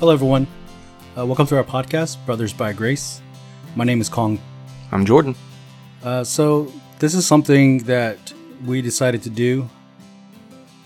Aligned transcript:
Hello, 0.00 0.14
everyone. 0.14 0.46
Uh, 1.14 1.26
welcome 1.26 1.46
to 1.48 1.58
our 1.58 1.62
podcast, 1.62 2.24
Brothers 2.24 2.54
by 2.54 2.72
Grace. 2.72 3.20
My 3.76 3.84
name 3.84 4.00
is 4.00 4.08
Kong. 4.08 4.40
I'm 4.92 5.04
Jordan. 5.04 5.34
Uh, 6.02 6.24
so, 6.24 6.72
this 7.00 7.12
is 7.12 7.26
something 7.26 7.80
that 7.80 8.32
we 8.64 8.80
decided 8.80 9.22
to 9.24 9.28
do. 9.28 9.68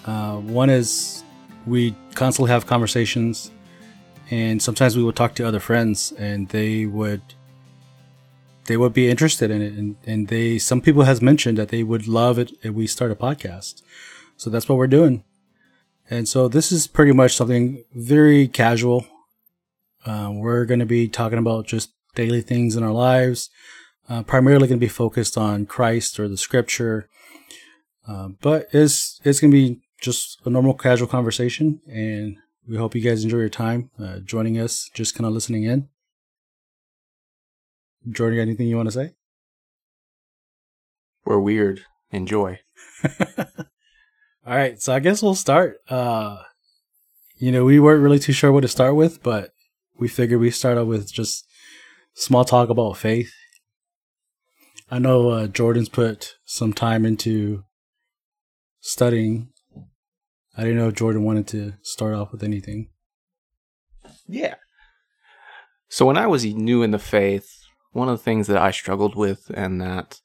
Uh, 0.05 0.39
one 0.39 0.69
is 0.69 1.23
we 1.65 1.95
constantly 2.17 2.51
have 2.51 2.67
conversations, 2.67 3.53
and 4.33 4.61
sometimes 4.61 4.97
we 4.97 5.05
would 5.05 5.15
talk 5.15 5.37
to 5.37 5.47
other 5.47 5.61
friends, 5.61 6.13
and 6.19 6.49
they 6.49 6.85
would 6.85 7.23
they 8.65 8.77
would 8.77 8.95
be 8.95 9.09
interested 9.09 9.49
in 9.49 9.63
it, 9.63 9.75
and, 9.75 9.95
and 10.05 10.27
they 10.27 10.59
some 10.59 10.81
people 10.81 11.05
has 11.05 11.23
mentioned 11.23 11.57
that 11.57 11.69
they 11.69 11.85
would 11.85 12.09
love 12.09 12.37
it 12.37 12.51
if 12.65 12.75
we 12.75 12.89
start 12.89 13.13
a 13.13 13.15
podcast. 13.15 13.81
So 14.37 14.51
that's 14.51 14.69
what 14.69 14.77
we're 14.77 14.89
doing. 14.89 15.23
And 16.11 16.29
so 16.29 16.49
this 16.49 16.71
is 16.71 16.87
pretty 16.87 17.13
much 17.13 17.35
something 17.35 17.85
very 17.95 18.47
casual. 18.47 19.07
Uh, 20.05 20.31
we're 20.33 20.67
going 20.67 20.81
to 20.81 20.87
be 20.87 21.09
talking 21.09 21.39
about 21.39 21.67
just 21.67 21.93
daily 22.15 22.43
things 22.43 22.77
in 22.77 22.83
our 22.83 22.93
lives, 22.93 23.49
uh, 24.09 24.23
primarily 24.23 24.69
going 24.69 24.79
to 24.79 24.87
be 24.87 24.89
focused 24.89 25.39
on 25.39 25.67
Christ 25.67 26.21
or 26.21 26.29
the 26.29 26.37
Scripture. 26.37 27.09
Uh, 28.07 28.29
but 28.43 28.69
it's 28.73 29.19
it's 29.25 29.41
going 29.41 29.51
to 29.51 29.57
be 29.57 29.81
just 30.01 30.39
a 30.45 30.51
normal, 30.51 30.75
casual 30.75 31.09
conversation, 31.09 31.81
and 31.87 32.37
we 32.69 32.77
hope 32.77 32.95
you 32.95 33.01
guys 33.01 33.25
enjoy 33.25 33.39
your 33.39 33.49
time 33.49 33.91
uh, 33.99 34.19
joining 34.19 34.59
us, 34.59 34.91
just 34.93 35.15
kind 35.15 35.27
of 35.27 35.33
listening 35.33 35.65
in. 35.65 35.89
Jordan, 38.11 38.39
anything 38.39 38.67
you 38.67 38.77
want 38.77 38.89
to 38.89 38.93
say? 38.93 39.15
We're 41.25 41.39
weird. 41.39 41.81
Enjoy. 42.11 42.61
All 44.47 44.55
right, 44.55 44.81
so 44.81 44.95
I 44.95 45.01
guess 45.01 45.23
we'll 45.23 45.35
start. 45.35 45.79
Uh, 45.89 46.37
you 47.39 47.51
know, 47.51 47.65
we 47.65 47.81
weren't 47.81 48.03
really 48.03 48.19
too 48.19 48.35
sure 48.35 48.53
what 48.53 48.61
to 48.61 48.69
start 48.69 48.95
with, 48.95 49.23
but 49.23 49.53
we 49.99 50.07
figured 50.07 50.39
we 50.39 50.51
start 50.51 50.77
out 50.77 50.87
with 50.87 51.11
just 51.11 51.47
small 52.13 52.45
talk 52.45 52.69
about 52.69 52.99
faith. 52.99 53.33
I 54.91 54.99
know 54.99 55.31
uh, 55.31 55.47
Jordan's 55.47 55.89
put 55.89 56.35
some 56.45 56.75
time 56.75 57.07
into 57.07 57.65
studying. 58.81 59.49
I 60.59 60.65
didn't 60.65 60.77
know 60.77 60.89
if 60.89 60.95
Jordan 60.95 61.25
wanted 61.25 61.47
to 61.49 61.73
start 61.81 62.15
off 62.15 62.31
with 62.31 62.43
anything. 62.43 62.91
Yeah. 64.29 64.57
So 65.89 66.05
when 66.05 66.19
I 66.19 66.27
was 66.27 66.45
new 66.45 66.83
in 66.83 66.91
the 66.91 66.99
faith, 66.99 67.51
one 67.93 68.11
of 68.11 68.19
the 68.19 68.25
things 68.25 68.47
that 68.49 68.59
I 68.59 68.73
struggled 68.73 69.17
with 69.17 69.51
and 69.55 69.81
that 69.81 70.21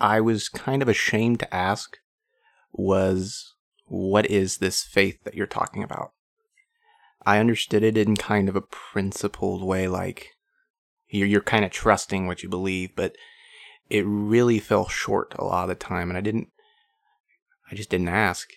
I 0.00 0.20
was 0.20 0.48
kind 0.48 0.82
of 0.82 0.88
ashamed 0.88 1.40
to 1.40 1.52
ask 1.52 1.96
was 2.78 3.54
what 3.86 4.26
is 4.26 4.58
this 4.58 4.84
faith 4.84 5.22
that 5.24 5.34
you're 5.34 5.46
talking 5.46 5.82
about? 5.82 6.12
I 7.26 7.38
understood 7.38 7.82
it 7.82 7.98
in 7.98 8.16
kind 8.16 8.48
of 8.48 8.56
a 8.56 8.62
principled 8.62 9.62
way, 9.62 9.88
like 9.88 10.30
you're, 11.08 11.26
you're 11.26 11.40
kind 11.40 11.64
of 11.64 11.70
trusting 11.70 12.26
what 12.26 12.42
you 12.42 12.48
believe, 12.48 12.94
but 12.94 13.16
it 13.90 14.04
really 14.06 14.58
fell 14.58 14.88
short 14.88 15.34
a 15.38 15.44
lot 15.44 15.64
of 15.64 15.68
the 15.68 15.74
time, 15.74 16.10
and 16.10 16.16
I 16.16 16.20
didn't, 16.20 16.48
I 17.70 17.74
just 17.74 17.90
didn't 17.90 18.08
ask. 18.08 18.48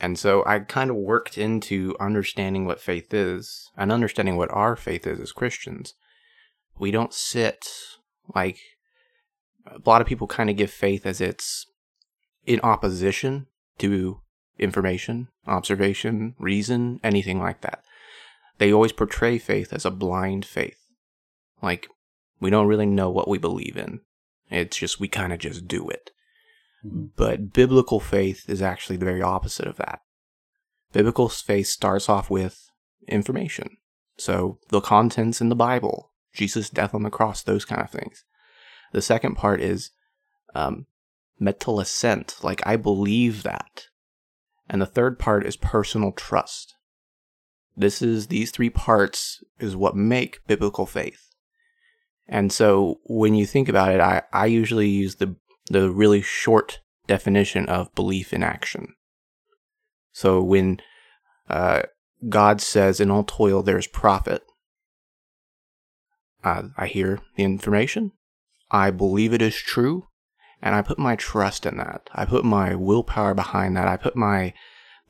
And 0.00 0.18
so 0.18 0.42
I 0.46 0.60
kind 0.60 0.90
of 0.90 0.96
worked 0.96 1.38
into 1.38 1.94
understanding 2.00 2.64
what 2.64 2.80
faith 2.80 3.12
is 3.14 3.70
and 3.76 3.92
understanding 3.92 4.36
what 4.36 4.50
our 4.52 4.74
faith 4.74 5.06
is 5.06 5.20
as 5.20 5.30
Christians. 5.30 5.94
We 6.76 6.90
don't 6.90 7.14
sit 7.14 7.68
like 8.34 8.58
a 9.66 9.78
lot 9.84 10.00
of 10.00 10.08
people 10.08 10.26
kind 10.26 10.50
of 10.50 10.56
give 10.56 10.70
faith 10.70 11.06
as 11.06 11.20
it's 11.20 11.66
in 12.46 12.60
opposition 12.60 13.46
to 13.78 14.20
information, 14.58 15.28
observation, 15.46 16.34
reason, 16.38 17.00
anything 17.02 17.38
like 17.38 17.60
that. 17.62 17.82
They 18.58 18.72
always 18.72 18.92
portray 18.92 19.38
faith 19.38 19.72
as 19.72 19.84
a 19.84 19.90
blind 19.90 20.44
faith. 20.44 20.78
Like, 21.60 21.88
we 22.40 22.50
don't 22.50 22.66
really 22.66 22.86
know 22.86 23.10
what 23.10 23.28
we 23.28 23.38
believe 23.38 23.76
in. 23.76 24.00
It's 24.50 24.76
just, 24.76 25.00
we 25.00 25.08
kind 25.08 25.32
of 25.32 25.38
just 25.38 25.66
do 25.66 25.88
it. 25.88 26.10
Mm-hmm. 26.84 27.06
But 27.16 27.52
biblical 27.52 28.00
faith 28.00 28.48
is 28.48 28.60
actually 28.60 28.96
the 28.96 29.04
very 29.04 29.22
opposite 29.22 29.66
of 29.66 29.76
that. 29.76 30.00
Biblical 30.92 31.28
faith 31.28 31.68
starts 31.68 32.08
off 32.08 32.28
with 32.28 32.68
information. 33.08 33.78
So, 34.18 34.58
the 34.68 34.80
contents 34.80 35.40
in 35.40 35.48
the 35.48 35.56
Bible, 35.56 36.10
Jesus' 36.34 36.68
death 36.68 36.94
on 36.94 37.02
the 37.02 37.10
cross, 37.10 37.42
those 37.42 37.64
kind 37.64 37.80
of 37.80 37.90
things. 37.90 38.24
The 38.92 39.00
second 39.00 39.36
part 39.36 39.60
is 39.62 39.90
um, 40.54 40.86
mental 41.38 41.80
assent, 41.80 42.36
like 42.42 42.64
I 42.66 42.76
believe 42.76 43.42
that. 43.42 43.86
And 44.68 44.80
the 44.80 44.86
third 44.86 45.18
part 45.18 45.46
is 45.46 45.56
personal 45.56 46.12
trust. 46.12 46.74
This 47.76 48.02
is 48.02 48.28
these 48.28 48.50
three 48.50 48.70
parts 48.70 49.42
is 49.58 49.76
what 49.76 49.96
make 49.96 50.46
biblical 50.46 50.86
faith. 50.86 51.30
And 52.28 52.52
so 52.52 53.00
when 53.04 53.34
you 53.34 53.46
think 53.46 53.68
about 53.68 53.92
it, 53.92 54.00
I, 54.00 54.22
I 54.32 54.46
usually 54.46 54.88
use 54.88 55.16
the 55.16 55.36
the 55.68 55.90
really 55.90 56.22
short 56.22 56.80
definition 57.06 57.68
of 57.68 57.94
belief 57.94 58.32
in 58.32 58.42
action. 58.42 58.94
So 60.12 60.42
when 60.42 60.80
uh, 61.48 61.82
God 62.28 62.60
says, 62.60 63.00
"In 63.00 63.10
all 63.10 63.24
toil 63.24 63.62
there 63.62 63.78
is 63.78 63.86
profit," 63.86 64.42
uh, 66.44 66.64
I 66.76 66.86
hear 66.86 67.20
the 67.36 67.44
information. 67.44 68.12
I 68.70 68.90
believe 68.90 69.32
it 69.32 69.42
is 69.42 69.56
true, 69.56 70.08
and 70.62 70.74
I 70.74 70.82
put 70.82 70.98
my 70.98 71.16
trust 71.16 71.66
in 71.66 71.76
that. 71.78 72.08
I 72.14 72.24
put 72.24 72.44
my 72.44 72.74
willpower 72.74 73.34
behind 73.34 73.76
that. 73.76 73.88
I 73.88 73.96
put 73.96 74.16
my 74.16 74.54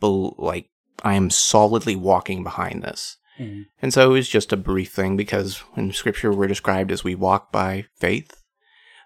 like 0.01 0.69
I 1.05 1.15
am 1.15 1.31
solidly 1.31 1.95
walking 1.95 2.43
behind 2.43 2.83
this. 2.83 3.19
Mm-hmm. 3.39 3.63
And 3.81 3.93
so 3.93 4.11
it 4.11 4.13
was 4.13 4.29
just 4.29 4.53
a 4.53 4.57
brief 4.57 4.93
thing 4.93 5.17
because 5.17 5.63
in 5.77 5.93
scripture 5.93 6.33
we're 6.33 6.49
described 6.49 6.91
as 6.91 7.05
we 7.05 7.15
walk 7.15 7.53
by 7.53 7.87
faith. 7.97 8.43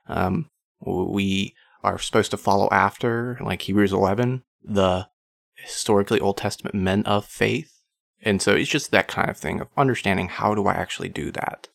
Um, 0.08 0.50
we 0.80 1.54
are 1.82 1.98
supposed 1.98 2.30
to 2.32 2.36
follow 2.36 2.68
after, 2.70 3.38
like 3.40 3.62
Hebrews 3.62 3.92
11, 3.92 4.42
the 4.62 5.08
historically 5.54 6.20
Old 6.20 6.36
Testament 6.36 6.74
men 6.74 7.02
of 7.04 7.24
faith. 7.24 7.80
And 8.22 8.42
so 8.42 8.54
it's 8.54 8.70
just 8.70 8.90
that 8.90 9.08
kind 9.08 9.30
of 9.30 9.36
thing 9.36 9.60
of 9.60 9.68
understanding 9.76 10.28
how 10.28 10.54
do 10.54 10.66
I 10.66 10.74
actually 10.74 11.08
do 11.08 11.30
that? 11.32 11.68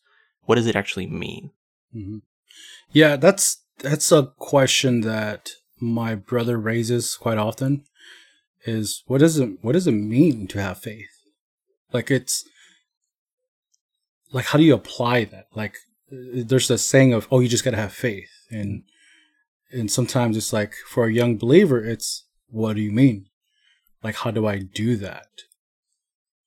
What 0.44 0.56
does 0.56 0.68
it 0.68 0.76
actually 0.76 1.08
mean? 1.08 1.52
Mm-hmm. 1.96 2.18
Yeah, 2.92 3.16
that's 3.16 3.61
that's 3.82 4.12
a 4.12 4.32
question 4.38 5.02
that 5.02 5.52
my 5.80 6.16
brother 6.16 6.58
raises 6.58 7.16
quite 7.16 7.38
often 7.38 7.84
is 8.66 9.04
what 9.08 9.20
does 9.20 9.40
it 9.40 9.58
what 9.62 9.74
does 9.74 9.88
it 9.88 9.94
mean 9.94 10.48
to 10.48 10.62
have 10.62 10.78
faith? 10.78 11.10
Like 11.92 12.12
it's 12.12 12.46
like 14.32 14.46
how 14.46 14.58
do 14.58 14.64
you 14.64 14.76
apply 14.76 15.26
that? 15.26 15.48
Like 15.54 15.76
there's 16.10 16.70
a 16.70 16.78
saying 16.78 17.14
of 17.14 17.28
oh 17.32 17.40
you 17.40 17.48
just 17.48 17.64
got 17.66 17.72
to 17.72 17.78
have 17.78 17.94
faith. 17.94 18.30
And 18.50 18.84
and 19.72 19.90
sometimes 19.90 20.38
it's 20.38 20.54
like 20.54 20.76
for 20.88 21.06
a 21.06 21.14
young 21.14 21.38
believer 21.38 21.84
it's 21.84 22.26
what 22.48 22.76
do 22.76 22.82
you 22.82 22.92
mean? 22.92 23.26
Like 24.04 24.16
how 24.16 24.32
do 24.32 24.46
i 24.46 24.60
do 24.60 24.96
that? 24.98 25.28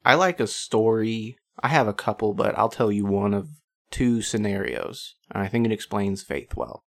I 0.05 0.15
like 0.15 0.39
a 0.39 0.47
story. 0.47 1.39
I 1.63 1.69
have 1.69 1.89
a 1.89 1.95
couple 1.95 2.35
but 2.35 2.57
i'll 2.59 2.69
tell 2.69 2.93
you 2.93 3.07
one 3.07 3.35
of 3.35 3.49
two 3.91 4.21
scenarios 4.23 5.15
and 5.31 5.41
i 5.43 5.47
think 5.47 5.65
it 5.65 5.73
explains 5.73 6.21
faith 6.21 6.57
well 6.57 6.84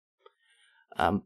um, 0.96 1.24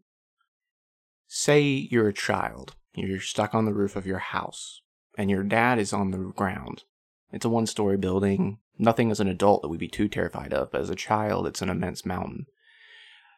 say 1.26 1.62
you're 1.62 2.08
a 2.08 2.12
child, 2.12 2.74
you're 2.94 3.20
stuck 3.20 3.54
on 3.54 3.64
the 3.64 3.74
roof 3.74 3.96
of 3.96 4.06
your 4.06 4.18
house, 4.18 4.80
and 5.16 5.30
your 5.30 5.42
dad 5.42 5.78
is 5.78 5.92
on 5.92 6.10
the 6.10 6.18
ground. 6.18 6.84
It's 7.32 7.44
a 7.44 7.50
one 7.50 7.66
story 7.66 7.96
building, 7.96 8.58
nothing 8.78 9.10
as 9.10 9.20
an 9.20 9.28
adult 9.28 9.62
that 9.62 9.68
we'd 9.68 9.80
be 9.80 9.88
too 9.88 10.08
terrified 10.08 10.52
of, 10.52 10.70
but 10.70 10.80
as 10.80 10.90
a 10.90 10.94
child, 10.94 11.46
it's 11.46 11.62
an 11.62 11.68
immense 11.68 12.06
mountain. 12.06 12.46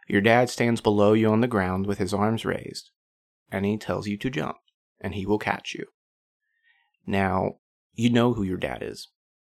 Your 0.06 0.21
dad 0.21 0.49
stands 0.49 0.81
below 0.81 1.12
you 1.12 1.31
on 1.31 1.41
the 1.41 1.47
ground 1.47 1.87
with 1.87 1.99
his 1.99 2.14
arms 2.14 2.44
raised, 2.44 2.91
and 3.50 3.64
he 3.64 3.76
tells 3.76 4.06
you 4.06 4.17
to 4.19 4.31
jump, 4.31 4.56
and 5.00 5.14
he 5.14 5.26
will 5.26 5.38
catch 5.38 5.75
you. 5.75 5.87
Now, 7.06 7.56
you 7.94 8.11
know 8.11 8.35
who 8.35 8.43
your 8.43 8.56
dad 8.56 8.82
is. 8.82 9.08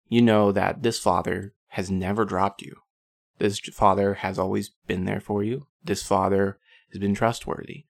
You 0.09 0.23
know 0.23 0.53
that 0.53 0.83
this 0.83 0.99
father 0.99 1.55
has 1.69 1.91
never 1.91 2.25
dropped 2.25 2.63
you. 2.63 2.77
This 3.39 3.61
father 3.61 4.15
has 4.15 4.39
always 4.39 4.71
been 4.87 5.05
there 5.05 5.21
for 5.21 5.43
you. 5.43 5.67
This 5.83 6.03
father 6.03 6.59
has 6.93 7.01
been 7.01 7.15
trustworthy. 7.15 7.85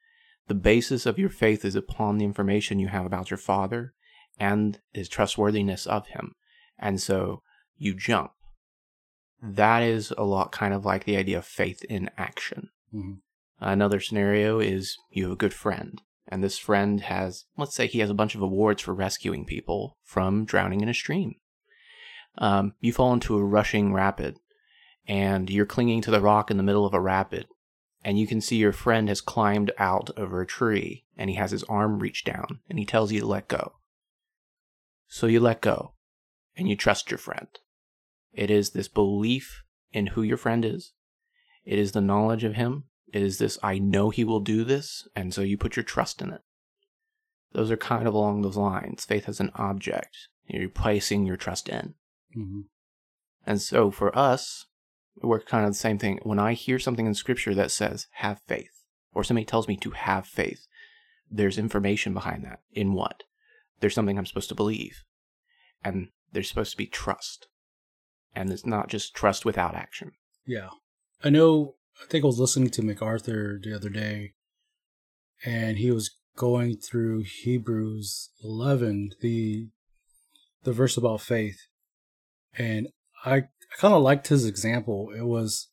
The 0.47 0.55
basis 0.55 1.07
of 1.07 1.19
your 1.19 1.29
faith 1.29 1.65
is 1.65 1.75
upon 1.75 2.19
the 2.19 2.25
information 2.25 2.79
you 2.79 2.89
have 2.89 3.07
about 3.07 3.31
your 3.31 3.39
father 3.39 3.95
and 4.39 4.81
his 4.93 5.09
trustworthiness 5.09 5.87
of 5.87 6.07
him. 6.09 6.35
And 6.79 7.01
so 7.01 7.43
you 7.77 7.95
jump. 7.95 8.33
That 9.43 9.83
is 9.83 10.13
a 10.17 10.25
lot 10.25 10.53
kind 10.53 10.75
of 10.75 10.85
like 10.85 11.05
the 11.05 11.17
idea 11.17 11.39
of 11.39 11.45
faith 11.45 11.85
in 11.85 12.11
action. 12.17 12.71
Mm-hmm. 12.95 13.15
Another 13.61 14.01
scenario 14.01 14.61
is 14.61 14.97
you 15.11 15.25
have 15.25 15.33
a 15.33 15.37
good 15.37 15.55
friend, 15.55 16.01
and 16.29 16.43
this 16.43 16.59
friend 16.59 17.01
has, 17.03 17.45
let's 17.57 17.75
say, 17.75 17.87
he 17.87 17.99
has 17.99 18.11
a 18.11 18.15
bunch 18.15 18.35
of 18.35 18.43
awards 18.43 18.83
for 18.83 18.95
rescuing 18.95 19.45
people 19.45 19.97
from 20.05 20.45
drowning 20.45 20.81
in 20.81 20.89
a 20.89 20.95
stream. 20.95 21.35
Um, 22.39 22.75
you 22.81 22.93
fall 22.93 23.13
into 23.13 23.37
a 23.37 23.45
rushing 23.45 23.93
rapid, 23.93 24.39
and 25.09 25.49
you're 25.49 25.67
clinging 25.67 26.03
to 26.03 26.11
the 26.11 26.21
rock 26.21 26.51
in 26.51 26.59
the 26.59 26.63
middle 26.63 26.85
of 26.85 26.95
a 26.95 27.01
rapid, 27.01 27.47
and 28.05 28.19
you 28.19 28.27
can 28.27 28.41
see 28.41 28.57
your 28.57 28.73
friend 28.73 29.09
has 29.09 29.21
climbed 29.21 29.73
out 29.79 30.11
over 30.17 30.41
a 30.41 30.47
tree 30.47 31.05
and 31.17 31.31
he 31.31 31.37
has 31.37 31.51
his 31.51 31.65
arm 31.65 31.99
reached 31.99 32.27
down 32.27 32.61
and 32.69 32.79
he 32.79 32.85
tells 32.85 33.11
you 33.11 33.21
to 33.21 33.27
let 33.27 33.49
go. 33.49 33.73
So 35.09 35.27
you 35.27 35.41
let 35.41 35.61
go 35.61 35.95
and 36.57 36.69
you 36.69 36.77
trust 36.77 37.11
your 37.11 37.19
friend. 37.19 37.49
It 38.33 38.51
is 38.51 38.71
this 38.71 38.89
belief 38.89 39.65
in 39.93 40.09
who 40.09 40.23
your 40.23 40.37
friend 40.37 40.65
is. 40.65 40.93
It 41.65 41.79
is 41.79 41.93
the 41.93 42.01
knowledge 42.01 42.45
of 42.45 42.55
him. 42.55 42.85
It 43.13 43.23
is 43.23 43.39
this, 43.39 43.59
I 43.63 43.79
know 43.79 44.11
he 44.11 44.23
will 44.23 44.41
do 44.41 44.65
this, 44.65 45.09
and 45.17 45.33
so 45.33 45.41
you 45.41 45.57
put 45.57 45.77
your 45.77 45.83
trust 45.83 46.21
in 46.21 46.31
it. 46.31 46.43
Those 47.53 47.71
are 47.71 47.77
kind 47.77 48.07
of 48.07 48.13
along 48.13 48.43
those 48.43 48.59
lines. 48.59 49.07
Faith 49.07 49.29
as 49.29 49.41
an 49.41 49.51
object. 49.55 50.15
You're 50.47 50.69
placing 50.69 51.25
your 51.25 51.39
trust 51.39 51.69
in. 51.69 51.95
Mm-hmm. 52.37 52.61
And 53.47 53.63
so 53.63 53.91
for 53.91 54.17
us, 54.17 54.67
we're 55.23 55.41
kind 55.41 55.65
of 55.65 55.73
the 55.73 55.79
same 55.79 55.99
thing. 55.99 56.21
When 56.23 56.39
I 56.39 56.53
hear 56.53 56.79
something 56.79 57.07
in 57.07 57.15
scripture 57.15 57.55
that 57.55 57.71
says, 57.71 58.07
have 58.13 58.41
faith, 58.47 58.85
or 59.15 59.25
somebody 59.25 59.45
tells 59.45 59.69
me 59.69 59.77
to 59.79 59.91
have 59.91 60.27
faith, 60.27 60.67
there's 61.31 61.59
information 61.59 62.15
behind 62.15 62.45
that. 62.45 62.61
In 62.73 62.95
what? 62.95 63.23
There's 63.81 63.95
something 63.95 64.19
I'm 64.19 64.27
supposed 64.27 64.49
to 64.49 64.55
believe. 64.55 65.05
And 65.85 66.09
there's 66.33 66.49
supposed 66.49 66.73
to 66.73 66.77
be 66.77 66.87
trust. 66.87 67.49
And 68.35 68.51
it's 68.51 68.67
not 68.67 68.89
just 68.89 69.15
trust 69.15 69.45
without 69.45 69.75
action. 69.75 70.13
Yeah. 70.47 70.71
I 71.23 71.31
know, 71.31 71.75
I 72.03 72.07
think 72.07 72.25
I 72.25 72.27
was 72.27 72.39
listening 72.39 72.71
to 72.71 72.83
MacArthur 72.83 73.59
the 73.63 73.75
other 73.75 73.89
day, 73.89 74.35
and 75.45 75.79
he 75.79 75.91
was 75.91 76.17
going 76.37 76.77
through 76.77 77.25
Hebrews 77.43 78.31
11, 78.43 79.11
the 79.21 79.69
the 80.65 80.73
verse 80.73 80.97
about 80.97 81.21
faith. 81.21 81.67
And 82.57 82.89
I, 83.25 83.45
I 83.73 83.81
kind 83.81 83.95
of 83.95 84.03
liked 84.03 84.29
his 84.29 84.47
example. 84.47 85.11
It 85.17 85.27
was 85.27 85.69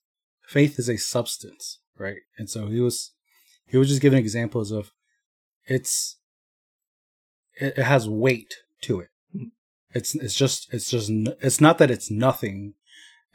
faith 0.47 0.77
is 0.79 0.89
a 0.89 0.97
substance, 0.97 1.79
right? 1.97 2.17
And 2.37 2.49
so 2.49 2.67
he 2.67 2.79
was 2.79 3.11
he 3.67 3.77
was 3.77 3.89
just 3.89 4.01
giving 4.01 4.19
examples 4.19 4.71
of 4.71 4.91
it's 5.65 6.17
it, 7.59 7.77
it 7.77 7.83
has 7.83 8.07
weight 8.09 8.53
to 8.81 8.99
it. 8.99 9.09
It's 9.91 10.13
it's 10.15 10.35
just 10.35 10.73
it's 10.73 10.89
just 10.89 11.09
it's 11.41 11.61
not 11.61 11.77
that 11.77 11.91
it's 11.91 12.11
nothing. 12.11 12.73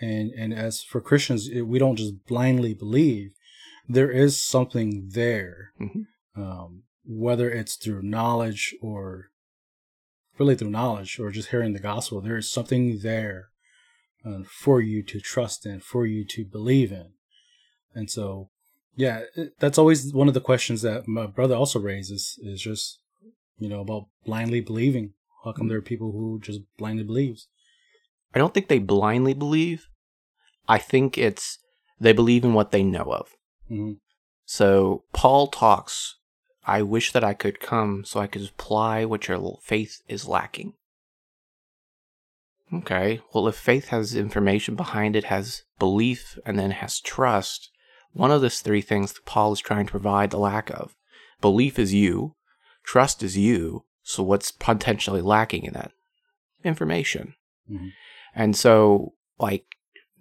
And 0.01 0.31
and 0.33 0.53
as 0.55 0.83
for 0.83 1.01
Christians, 1.01 1.49
it, 1.49 1.62
we 1.62 1.79
don't 1.79 1.97
just 1.97 2.27
blindly 2.27 2.75
believe. 2.75 3.33
There 3.89 4.11
is 4.11 4.41
something 4.41 5.11
there, 5.12 5.73
Mm-hmm. 5.81 6.41
um, 6.41 6.83
whether 7.05 7.51
it's 7.51 7.75
through 7.77 8.03
knowledge 8.03 8.75
or 8.81 9.31
really 10.39 10.55
through 10.55 10.71
knowledge 10.71 11.19
or 11.19 11.31
just 11.31 11.49
hearing 11.51 11.73
the 11.73 11.81
gospel. 11.81 12.21
There 12.21 12.37
is 12.37 12.51
something 12.51 13.01
there 13.03 13.50
uh, 14.25 14.41
for 14.49 14.81
you 14.81 15.03
to 15.05 15.21
trust 15.21 15.67
in, 15.67 15.81
for 15.81 16.07
you 16.07 16.25
to 16.25 16.45
believe 16.45 16.93
in. 16.93 17.11
And 17.95 18.11
so, 18.11 18.51
yeah, 18.95 19.23
that's 19.59 19.79
always 19.79 20.13
one 20.13 20.29
of 20.29 20.35
the 20.35 20.41
questions 20.41 20.83
that 20.83 21.09
my 21.09 21.27
brother 21.27 21.55
also 21.55 21.81
raises 21.81 22.39
is 22.43 22.61
just, 22.61 22.99
you 23.59 23.69
know, 23.69 23.81
about 23.81 24.07
blindly 24.25 24.61
believing. 24.61 25.15
How 25.45 25.53
come 25.53 25.69
there 25.69 25.79
are 25.79 25.83
people 25.83 26.13
who 26.13 26.39
just 26.43 26.61
blindly 26.77 27.05
believes? 27.05 27.49
I 28.35 28.39
don't 28.39 28.53
think 28.53 28.69
they 28.69 28.79
blindly 28.79 29.35
believe. 29.35 29.87
I 30.69 30.79
think 30.79 31.19
it's 31.19 31.59
they 31.99 32.13
believe 32.13 32.45
in 32.45 32.55
what 32.55 32.71
they 32.71 32.83
know 32.83 33.13
of. 33.13 33.31
Mm-hmm. 33.71 33.93
So 34.45 35.05
Paul 35.13 35.47
talks, 35.49 36.17
I 36.67 36.83
wish 36.83 37.13
that 37.13 37.25
I 37.25 37.35
could 37.35 37.61
come 37.61 38.05
so 38.05 38.21
I 38.21 38.27
could 38.27 38.49
apply 38.49 39.05
what 39.05 39.29
your 39.29 39.59
faith 39.63 40.03
is 40.09 40.29
lacking. 40.29 40.75
Okay, 42.73 43.21
well, 43.35 43.49
if 43.49 43.57
faith 43.57 43.89
has 43.89 44.15
information 44.15 44.77
behind 44.77 45.17
it, 45.17 45.25
has 45.25 45.63
belief, 45.79 46.39
and 46.47 46.59
then 46.59 46.71
has 46.71 47.01
trust, 47.01 47.71
one 48.13 48.31
of 48.31 48.41
those 48.43 48.61
three 48.61 48.81
things 48.81 49.13
that 49.13 49.25
Paul 49.25 49.53
is 49.53 49.61
trying 49.61 49.87
to 49.87 49.91
provide 49.91 50.31
the 50.31 50.39
lack 50.39 50.71
of. 50.71 50.95
Belief 51.41 51.79
is 51.79 51.93
you, 51.93 52.37
trust 52.85 53.23
is 53.23 53.37
you, 53.37 53.85
so 54.03 54.23
what's 54.23 54.53
potentially 54.53 55.21
lacking 55.21 55.65
in 55.65 55.73
that? 55.75 55.93
Information. 56.65 57.35
Mhm. 57.71 57.91
And 58.35 58.57
so, 58.57 59.15
like, 59.39 59.65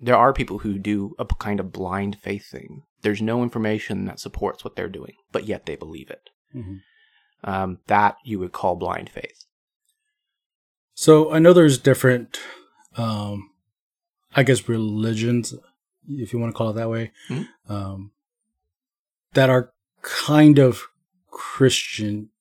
there 0.01 0.17
are 0.17 0.33
people 0.33 0.59
who 0.59 0.79
do 0.79 1.13
a 1.19 1.25
kind 1.25 1.59
of 1.59 1.71
blind 1.71 2.17
faith 2.19 2.49
thing. 2.49 2.83
There's 3.01 3.21
no 3.21 3.43
information 3.43 4.05
that 4.05 4.19
supports 4.19 4.63
what 4.63 4.75
they're 4.75 4.89
doing, 4.89 5.13
but 5.31 5.45
yet 5.45 5.65
they 5.65 5.75
believe 5.75 6.09
it. 6.09 6.29
hmm 6.51 6.77
Um, 7.43 7.79
that 7.87 8.17
you 8.25 8.37
would 8.39 8.51
call 8.51 8.75
blind 8.75 9.09
faith. 9.09 9.45
So 10.99 11.31
I 11.31 11.39
know 11.39 11.53
there's 11.53 11.77
different, 11.77 12.41
um, 12.97 13.51
I 14.35 14.43
guess, 14.43 14.67
religions, 14.67 15.53
if 16.09 16.33
you 16.33 16.39
want 16.39 16.51
to 16.53 16.57
call 16.57 16.71
it 16.71 16.73
that 16.73 16.89
way, 16.89 17.13
Mhm. 17.29 17.47
um, 17.69 18.11
that 19.31 19.49
are 19.49 19.73
kind 20.01 20.59
of 20.59 20.81
Christian, 21.31 22.31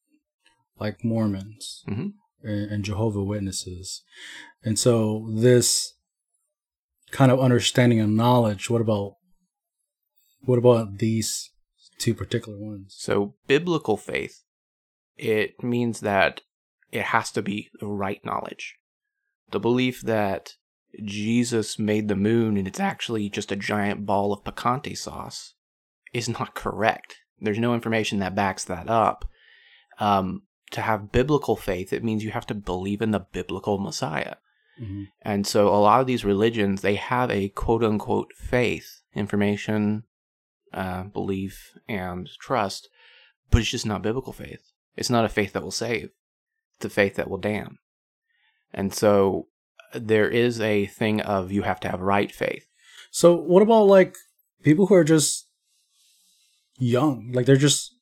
like 0.81 1.05
Mormons 1.05 1.85
Mhm. 1.87 2.15
and, 2.43 2.71
and 2.73 2.85
Jehovah 2.85 3.23
Witnesses, 3.23 4.03
and 4.65 4.77
so 4.77 5.31
this 5.31 5.95
kind 7.13 7.31
of 7.31 7.39
understanding 7.39 8.01
and 8.01 8.17
knowledge. 8.17 8.69
What 8.69 8.81
about 8.81 9.19
what 10.41 10.59
about 10.59 10.99
these 10.99 11.51
two 11.99 12.13
particular 12.13 12.59
ones? 12.59 12.97
So, 12.99 13.37
biblical 13.47 13.97
faith, 13.97 14.43
it 15.17 15.63
means 15.63 16.01
that 16.01 16.43
it 16.93 17.05
has 17.05 17.31
to 17.33 17.43
be 17.43 17.71
the 17.81 17.87
right 17.87 18.25
knowledge. 18.25 18.77
The 19.51 19.61
belief 19.61 20.03
that 20.03 20.55
Jesus 21.05 21.79
made 21.79 22.09
the 22.09 22.17
moon 22.17 22.57
and 22.57 22.67
it's 22.67 22.81
actually 22.81 23.29
just 23.29 23.53
a 23.53 23.57
giant 23.57 24.07
ball 24.07 24.33
of 24.33 24.45
picante 24.45 24.97
sauce 24.97 25.55
is 26.13 26.29
not 26.29 26.55
correct. 26.55 27.19
There's 27.41 27.59
no 27.59 27.75
information 27.75 28.19
that 28.19 28.35
backs 28.35 28.65
that 28.65 28.89
up. 28.89 29.29
Um, 30.01 30.43
to 30.71 30.81
have 30.83 31.13
biblical 31.13 31.57
faith, 31.57 31.93
it 31.93 32.05
means 32.05 32.25
you 32.25 32.31
have 32.31 32.47
to 32.47 32.55
believe 32.55 33.01
in 33.01 33.11
the 33.11 33.21
biblical 33.21 33.79
Messiah. 33.79 34.37
hmm 34.79 35.05
And 35.23 35.47
so 35.47 35.69
a 35.69 35.77
lot 35.77 36.01
of 36.01 36.07
these 36.07 36.25
religions, 36.25 36.83
they 36.83 36.97
have 36.97 37.31
a 37.31 37.49
quote 37.51 37.83
unquote 37.83 38.33
faith, 38.37 39.01
information, 39.15 40.05
uh, 40.73 41.05
belief, 41.05 41.73
and 41.89 42.29
trust, 42.41 42.89
but 43.51 43.61
it's 43.61 43.71
just 43.71 43.87
not 43.87 44.03
biblical 44.03 44.33
faith. 44.33 44.73
It's 44.97 45.11
not 45.11 45.25
a 45.25 45.29
faith 45.29 45.53
that 45.53 45.63
will 45.63 45.71
save. 45.71 46.11
A 46.85 46.89
faith 46.89 47.17
that 47.17 47.29
will 47.29 47.39
damn. 47.39 47.79
And 48.73 48.93
so 48.95 49.49
there 49.95 50.29
is 50.29 50.61
a 50.61 50.87
thing 50.87 51.21
of 51.21 51.51
you 51.51 51.63
have 51.63 51.81
to 51.81 51.89
have 51.89 52.01
right 52.01 52.31
faith. 52.31 52.67
So 53.11 53.35
what 53.35 53.63
about 53.63 53.85
like 53.85 54.15
people 54.63 54.87
who 54.87 54.95
are 54.95 55.05
just 55.05 55.49
young? 56.79 57.33
Like 57.33 57.47
they're 57.47 57.57
just 57.57 57.95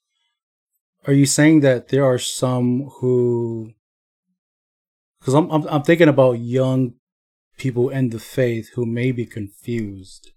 are 1.06 1.12
you 1.12 1.27
saying 1.27 1.60
that 1.60 1.89
there 1.89 2.05
are 2.05 2.19
some 2.19 2.91
who 2.98 3.72
cuz 5.22 5.34
I'm, 5.34 5.50
I'm 5.50 5.67
I'm 5.69 5.82
thinking 5.82 6.08
about 6.08 6.41
young 6.41 6.94
people 7.56 7.89
in 7.89 8.10
the 8.10 8.19
faith 8.19 8.70
who 8.74 8.86
may 8.86 9.12
be 9.12 9.27
confused. 9.27 10.32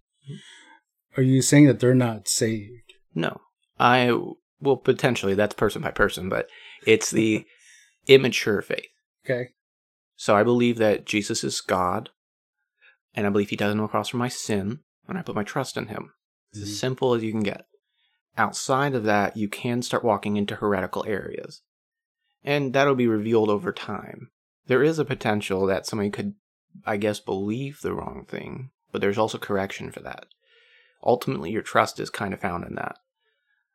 Are 1.18 1.24
you 1.24 1.42
saying 1.42 1.68
that 1.68 1.80
they're 1.80 1.96
not 1.96 2.28
saved? 2.28 2.94
No. 3.14 3.42
I, 3.80 4.18
well, 4.62 4.78
potentially 4.78 5.34
that's 5.34 5.56
person 5.56 5.82
by 5.82 5.92
person, 5.92 6.30
but 6.30 6.48
it's 6.86 7.12
the 7.12 7.46
immature 8.10 8.62
faith. 8.62 8.90
Okay. 9.26 9.50
So 10.16 10.36
I 10.36 10.44
believe 10.44 10.78
that 10.78 11.06
Jesus 11.06 11.44
is 11.44 11.62
God, 11.62 12.10
and 13.14 13.26
I 13.26 13.30
believe 13.30 13.50
He 13.50 13.56
died 13.56 13.72
on 13.72 13.78
the 13.78 13.88
cross 13.88 14.10
for 14.10 14.18
my 14.18 14.28
sin, 14.28 14.80
and 15.08 15.18
I 15.18 15.22
put 15.22 15.36
my 15.36 15.44
trust 15.44 15.78
in 15.78 15.88
Him. 15.88 16.14
It's 16.52 16.60
Mhm. 16.60 16.64
as 16.64 16.80
simple 16.80 17.14
as 17.14 17.24
you 17.24 17.32
can 17.32 17.44
get. 17.44 17.66
Outside 18.38 18.96
of 18.96 19.04
that, 19.04 19.38
you 19.38 19.48
can 19.48 19.82
start 19.82 20.04
walking 20.04 20.38
into 20.38 20.56
heretical 20.56 21.06
areas, 21.06 21.62
and 22.44 22.74
that'll 22.74 22.96
be 22.96 23.08
revealed 23.08 23.50
over 23.50 23.72
time. 23.72 24.32
There 24.66 24.84
is 24.84 25.00
a 25.00 25.06
potential 25.06 25.66
that 25.66 25.86
somebody 25.86 26.10
could, 26.10 26.36
I 26.86 26.98
guess, 26.98 27.20
believe 27.20 27.82
the 27.82 27.94
wrong 27.94 28.26
thing, 28.26 28.72
but 28.92 29.02
there's 29.02 29.18
also 29.18 29.38
correction 29.38 29.92
for 29.92 30.00
that. 30.02 30.28
Ultimately, 31.04 31.52
your 31.52 31.62
trust 31.62 32.00
is 32.00 32.10
kind 32.10 32.34
of 32.34 32.42
found 32.42 32.66
in 32.66 32.76
that, 32.76 32.98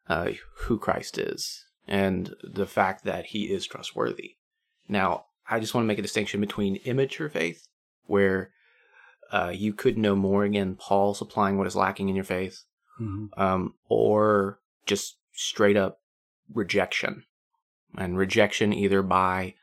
uh, 0.09 0.33
who 0.61 0.79
Christ 0.79 1.19
is, 1.19 1.64
and 1.87 2.35
the 2.43 2.67
fact 2.67 3.05
that 3.05 3.27
He 3.27 3.45
is 3.53 3.67
trustworthy. 3.67 4.37
Now, 4.89 5.27
I 5.49 5.61
just 5.61 5.75
want 5.75 5.85
to 5.85 5.89
make 5.89 5.99
a 5.99 6.03
distinction 6.03 6.41
between 6.41 6.77
immature 6.85 7.29
faith, 7.29 7.67
where 8.07 8.51
uh, 9.33 9.53
you 9.55 9.73
could 9.73 9.99
know 9.99 10.15
more, 10.15 10.45
again, 10.45 10.77
Paul 10.77 11.15
supplying 11.15 11.59
what 11.59 11.67
is 11.67 11.75
lacking 11.77 12.09
in 12.09 12.15
your 12.15 12.25
faith, 12.25 12.63
Mhm. 13.01 13.29
um, 13.37 13.75
or 13.89 14.61
just 14.87 15.17
straight 15.33 15.77
up 15.77 16.01
rejection. 16.53 17.25
And 17.97 18.17
rejection 18.19 18.73
either 18.73 19.03
by 19.03 19.55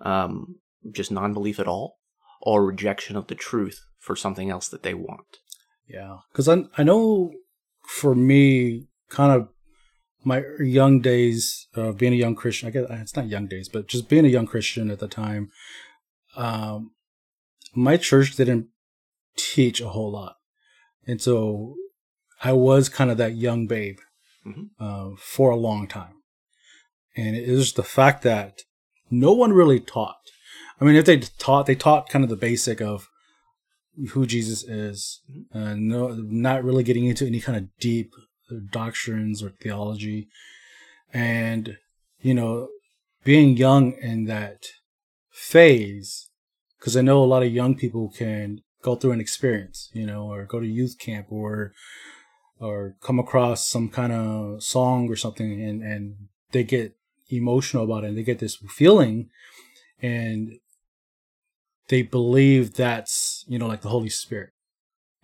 um, 0.00 0.56
just 0.90 1.10
non 1.10 1.32
belief 1.34 1.60
at 1.60 1.68
all, 1.68 1.98
or 2.40 2.64
rejection 2.64 3.16
of 3.16 3.26
the 3.26 3.34
truth 3.34 3.84
for 3.98 4.16
something 4.16 4.48
else 4.50 4.68
that 4.68 4.82
they 4.82 4.94
want. 4.94 5.38
Yeah, 5.86 6.18
because 6.32 6.48
I 6.48 6.64
I 6.78 6.82
know 6.84 7.32
for 7.82 8.14
me, 8.14 8.86
kind 9.08 9.32
of 9.32 9.48
my 10.24 10.42
young 10.58 11.00
days 11.00 11.66
of 11.74 11.98
being 11.98 12.12
a 12.12 12.16
young 12.16 12.34
Christian. 12.34 12.68
I 12.68 12.70
guess 12.70 12.86
it's 12.90 13.16
not 13.16 13.28
young 13.28 13.46
days, 13.46 13.68
but 13.68 13.88
just 13.88 14.08
being 14.08 14.26
a 14.26 14.28
young 14.28 14.46
Christian 14.46 14.90
at 14.90 14.98
the 14.98 15.08
time. 15.08 15.50
Um, 16.36 16.92
my 17.74 17.96
church 17.96 18.36
didn't 18.36 18.68
teach 19.36 19.80
a 19.80 19.88
whole 19.88 20.12
lot, 20.12 20.36
and 21.06 21.20
so 21.20 21.76
I 22.42 22.52
was 22.52 22.88
kind 22.88 23.10
of 23.10 23.16
that 23.18 23.36
young 23.36 23.66
babe 23.66 23.98
Mhm. 24.46 24.70
uh, 24.78 25.16
for 25.18 25.50
a 25.50 25.56
long 25.56 25.86
time, 25.86 26.22
and 27.16 27.36
it 27.36 27.50
was 27.50 27.72
the 27.72 27.82
fact 27.82 28.22
that 28.22 28.62
no 29.10 29.32
one 29.32 29.52
really 29.52 29.80
taught. 29.80 30.16
I 30.80 30.84
mean, 30.84 30.96
if 30.96 31.04
they 31.04 31.18
taught, 31.18 31.66
they 31.66 31.74
taught 31.74 32.08
kind 32.08 32.24
of 32.24 32.30
the 32.30 32.36
basic 32.36 32.80
of 32.80 33.08
who 34.10 34.24
Jesus 34.26 34.62
is, 34.64 35.20
uh, 35.52 35.74
no, 35.74 36.08
not 36.14 36.64
really 36.64 36.84
getting 36.84 37.04
into 37.06 37.26
any 37.26 37.40
kind 37.40 37.58
of 37.58 37.76
deep 37.78 38.12
doctrines 38.58 39.42
or 39.42 39.50
theology, 39.50 40.28
and 41.12 41.76
you 42.20 42.34
know, 42.34 42.68
being 43.24 43.56
young 43.56 43.92
in 43.92 44.24
that 44.26 44.66
phase, 45.30 46.28
because 46.78 46.96
I 46.96 47.02
know 47.02 47.22
a 47.22 47.26
lot 47.26 47.42
of 47.42 47.52
young 47.52 47.74
people 47.74 48.10
can 48.10 48.62
go 48.82 48.94
through 48.94 49.12
an 49.12 49.20
experience, 49.20 49.90
you 49.92 50.06
know, 50.06 50.30
or 50.30 50.44
go 50.44 50.60
to 50.60 50.66
youth 50.66 50.98
camp 50.98 51.26
or 51.30 51.72
or 52.58 52.94
come 53.00 53.18
across 53.18 53.66
some 53.66 53.88
kind 53.88 54.12
of 54.12 54.62
song 54.62 55.08
or 55.08 55.16
something 55.16 55.62
and 55.62 55.82
and 55.82 56.16
they 56.52 56.62
get 56.62 56.94
emotional 57.30 57.84
about 57.84 58.04
it 58.04 58.08
and 58.08 58.18
they 58.18 58.22
get 58.22 58.38
this 58.38 58.56
feeling 58.68 59.30
and 60.02 60.58
they 61.88 62.02
believe 62.02 62.74
that's 62.74 63.44
you 63.48 63.58
know 63.58 63.66
like 63.66 63.82
the 63.82 63.88
holy 63.88 64.08
spirit. 64.08 64.50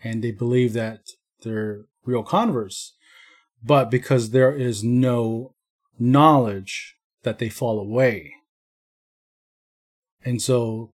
And 0.03 0.23
they 0.23 0.31
believe 0.31 0.73
that 0.75 1.01
they're 1.43 1.87
real 2.05 2.23
converts 2.23 2.95
but 3.63 3.91
because 3.91 4.31
there 4.31 4.53
is 4.53 4.85
no 4.85 5.55
knowledge 5.99 6.97
that 7.23 7.39
they 7.39 7.49
fall 7.49 7.79
away. 7.79 8.33
And 10.25 10.41
so 10.41 10.91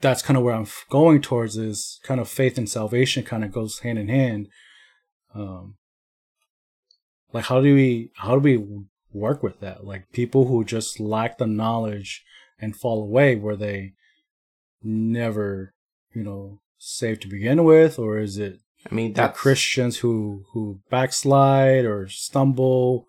that's 0.00 0.22
kind 0.22 0.36
of 0.36 0.42
where 0.42 0.54
i'm 0.54 0.66
going 0.90 1.22
towards 1.22 1.56
is 1.56 1.98
kind 2.02 2.20
of 2.20 2.28
faith 2.28 2.58
and 2.58 2.68
salvation 2.68 3.24
kind 3.24 3.42
of 3.44 3.52
goes 3.52 3.80
hand 3.80 3.98
in 3.98 4.08
hand. 4.08 4.48
Um 5.34 5.76
like 7.32 7.44
how 7.46 7.60
do 7.60 7.74
we 7.74 8.10
how 8.16 8.38
do 8.38 8.40
we 8.40 8.84
work 9.12 9.42
with 9.42 9.60
that? 9.60 9.84
Like 9.84 10.12
people 10.12 10.46
who 10.46 10.64
just 10.64 11.00
lack 11.00 11.38
the 11.38 11.46
knowledge 11.46 12.24
and 12.58 12.76
fall 12.76 13.02
away 13.02 13.36
where 13.36 13.56
they 13.56 13.92
never 14.82 15.74
you 16.14 16.22
know 16.22 16.60
saved 16.78 17.22
to 17.22 17.28
begin 17.28 17.64
with 17.64 17.98
or 17.98 18.18
is 18.18 18.38
it 18.38 18.60
I 18.90 18.94
mean, 18.94 19.14
that 19.14 19.34
christians 19.34 19.98
who 19.98 20.44
who 20.52 20.80
backslide 20.90 21.84
or 21.84 22.08
stumble 22.08 23.06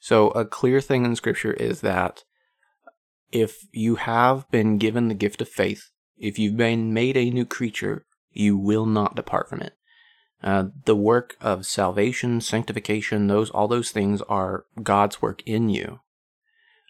So, 0.00 0.30
a 0.30 0.44
clear 0.44 0.80
thing 0.80 1.04
in 1.04 1.14
Scripture 1.16 1.52
is 1.52 1.80
that 1.82 2.24
if 3.30 3.66
you 3.72 3.96
have 3.96 4.50
been 4.50 4.78
given 4.78 5.08
the 5.08 5.14
gift 5.14 5.40
of 5.40 5.48
faith, 5.48 5.90
if 6.18 6.38
you've 6.38 6.56
been 6.56 6.92
made 6.92 7.16
a 7.16 7.30
new 7.30 7.44
creature, 7.46 8.04
you 8.32 8.56
will 8.56 8.86
not 8.86 9.16
depart 9.16 9.48
from 9.48 9.60
it. 9.60 9.74
Uh, 10.42 10.66
the 10.86 10.96
work 10.96 11.36
of 11.40 11.64
salvation, 11.66 12.40
sanctification, 12.40 13.28
those 13.28 13.50
all 13.50 13.68
those 13.68 13.90
things 13.90 14.20
are 14.22 14.64
God's 14.82 15.22
work 15.22 15.42
in 15.46 15.68
you. 15.68 16.00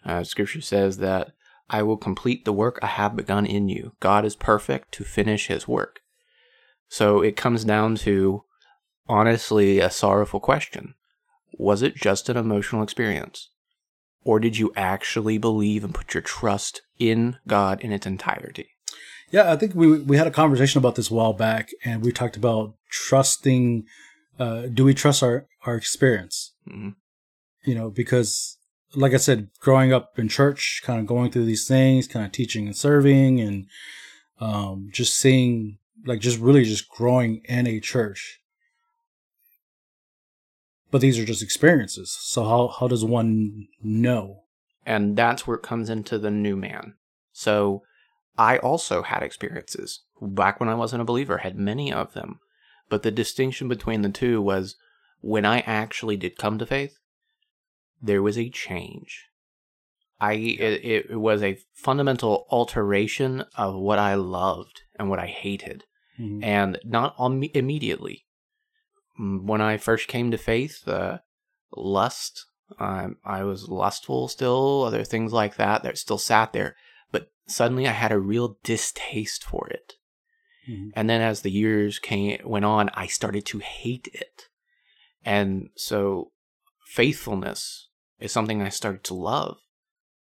Uh, 0.05 0.23
scripture 0.23 0.61
says 0.61 0.97
that 0.97 1.31
I 1.69 1.83
will 1.83 1.97
complete 1.97 2.45
the 2.45 2.53
work 2.53 2.79
I 2.81 2.87
have 2.87 3.15
begun 3.15 3.45
in 3.45 3.69
you. 3.69 3.93
God 3.99 4.25
is 4.25 4.35
perfect 4.35 4.91
to 4.93 5.03
finish 5.03 5.47
His 5.47 5.67
work. 5.67 5.99
So 6.93 7.23
it 7.23 7.35
comes 7.35 7.63
down 7.63 7.95
to, 8.05 8.43
honestly, 9.07 9.79
a 9.79 9.89
sorrowful 9.89 10.39
question: 10.39 10.93
Was 11.57 11.81
it 11.81 11.95
just 11.95 12.29
an 12.29 12.37
emotional 12.37 12.83
experience? 12.83 13.49
Or 14.23 14.39
did 14.39 14.59
you 14.59 14.71
actually 14.75 15.39
believe 15.39 15.83
and 15.83 15.91
put 15.91 16.13
your 16.13 16.21
trust 16.21 16.83
in 16.99 17.37
God 17.47 17.81
in 17.81 17.91
its 17.91 18.05
entirety? 18.05 18.67
Yeah, 19.31 19.51
I 19.51 19.55
think 19.55 19.73
we 19.73 20.01
we 20.01 20.17
had 20.17 20.27
a 20.27 20.39
conversation 20.41 20.77
about 20.77 20.93
this 20.93 21.09
a 21.09 21.15
while 21.15 21.33
back, 21.33 21.71
and 21.83 22.03
we 22.03 22.11
talked 22.11 22.37
about 22.37 22.75
trusting. 22.91 23.85
Uh, 24.37 24.67
do 24.71 24.85
we 24.85 24.93
trust 24.93 25.23
our 25.23 25.47
our 25.65 25.75
experience? 25.75 26.53
Mhm. 26.69 26.93
You 27.65 27.73
know, 27.73 27.89
because 27.89 28.57
like 28.93 29.15
I 29.15 29.17
said, 29.17 29.49
growing 29.59 29.91
up 29.91 30.19
in 30.19 30.29
church, 30.29 30.83
kind 30.85 30.99
of 30.99 31.07
going 31.07 31.31
through 31.31 31.45
these 31.45 31.67
things, 31.67 32.07
kind 32.07 32.23
of 32.23 32.31
teaching 32.31 32.67
and 32.67 32.77
serving, 32.77 33.41
and 33.41 33.65
um, 34.39 34.89
just 34.91 35.17
seeing, 35.17 35.79
like, 36.05 36.19
just 36.19 36.39
really 36.39 36.63
just 36.63 36.89
growing 36.89 37.41
in 37.45 37.67
a 37.67 37.79
church. 37.79 38.39
But 40.91 41.01
these 41.01 41.17
are 41.17 41.25
just 41.25 41.41
experiences. 41.41 42.15
So 42.21 42.43
how 42.43 42.67
how 42.67 42.87
does 42.87 43.03
one 43.03 43.67
know? 43.81 44.43
And 44.85 45.15
that's 45.17 45.47
where 45.47 45.57
it 45.57 45.63
comes 45.63 45.89
into 45.89 46.19
the 46.19 46.29
new 46.29 46.55
man. 46.55 46.93
So 47.31 47.81
I 48.37 48.57
also 48.57 49.01
had 49.01 49.23
experiences. 49.23 50.01
Back 50.21 50.59
when 50.59 50.69
I 50.69 50.75
wasn't 50.75 51.01
a 51.01 51.05
believer, 51.05 51.39
had 51.39 51.57
many 51.57 51.91
of 51.91 52.13
them. 52.13 52.39
But 52.89 53.03
the 53.03 53.11
distinction 53.11 53.67
between 53.67 54.01
the 54.01 54.09
two 54.09 54.41
was 54.41 54.75
when 55.21 55.45
I 55.45 55.59
actually 55.61 56.17
did 56.17 56.37
come 56.37 56.59
to 56.59 56.65
faith, 56.65 56.97
there 58.01 58.21
was 58.21 58.37
a 58.37 58.49
change. 58.49 59.29
I 60.19 60.33
it, 60.33 60.85
it 61.09 61.19
was 61.19 61.41
a 61.41 61.59
fundamental 61.73 62.45
alteration 62.49 63.45
of 63.55 63.75
what 63.75 63.99
I 63.99 64.15
loved 64.15 64.81
and 64.97 65.09
what 65.09 65.19
I 65.19 65.27
hated, 65.27 65.85
Mhm. 66.19 66.43
and 66.43 66.79
not 66.83 67.15
on 67.17 67.43
immediately. 67.43 68.25
Mm, 69.19 69.43
When 69.43 69.61
I 69.61 69.77
first 69.77 70.07
came 70.07 70.31
to 70.31 70.37
faith, 70.37 70.87
uh, 70.87 71.19
lust, 71.75 72.45
um, 72.79 73.17
I 73.23 73.43
was 73.43 73.67
lustful 73.69 74.27
still, 74.27 74.83
other 74.83 75.03
things 75.03 75.31
like 75.33 75.55
that 75.55 75.83
that 75.83 75.97
still 75.97 76.17
sat 76.17 76.53
there, 76.53 76.75
but 77.11 77.31
suddenly 77.47 77.87
I 77.87 77.91
had 77.91 78.11
a 78.11 78.19
real 78.19 78.57
distaste 78.63 79.43
for 79.43 79.67
it. 79.69 79.93
Mhm. 80.67 80.91
And 80.95 81.09
then 81.09 81.21
as 81.21 81.41
the 81.41 81.51
years 81.51 81.99
came 81.99 82.39
went 82.43 82.65
on, 82.65 82.89
I 82.89 83.07
started 83.07 83.45
to 83.47 83.59
hate 83.59 84.07
it. 84.13 84.49
And 85.25 85.69
so 85.75 86.31
faithfulness 86.85 87.89
is 88.19 88.31
something 88.31 88.61
I 88.61 88.69
started 88.69 89.03
to 89.05 89.13
love. 89.13 89.57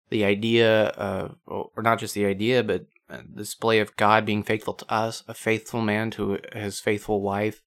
The 0.09 0.25
idea 0.25 0.87
of, 0.89 1.37
or 1.45 1.81
not 1.83 1.99
just 1.99 2.13
the 2.13 2.25
idea, 2.25 2.63
but 2.63 2.87
display 3.35 3.79
of 3.79 3.95
God 3.95 4.25
being 4.25 4.43
faithful 4.43 4.73
to 4.75 4.91
us, 4.91 5.23
a 5.27 5.33
faithful 5.33 5.81
man 5.81 6.11
to 6.11 6.39
his 6.53 6.79
faithful 6.79 7.21
wife, 7.21 7.61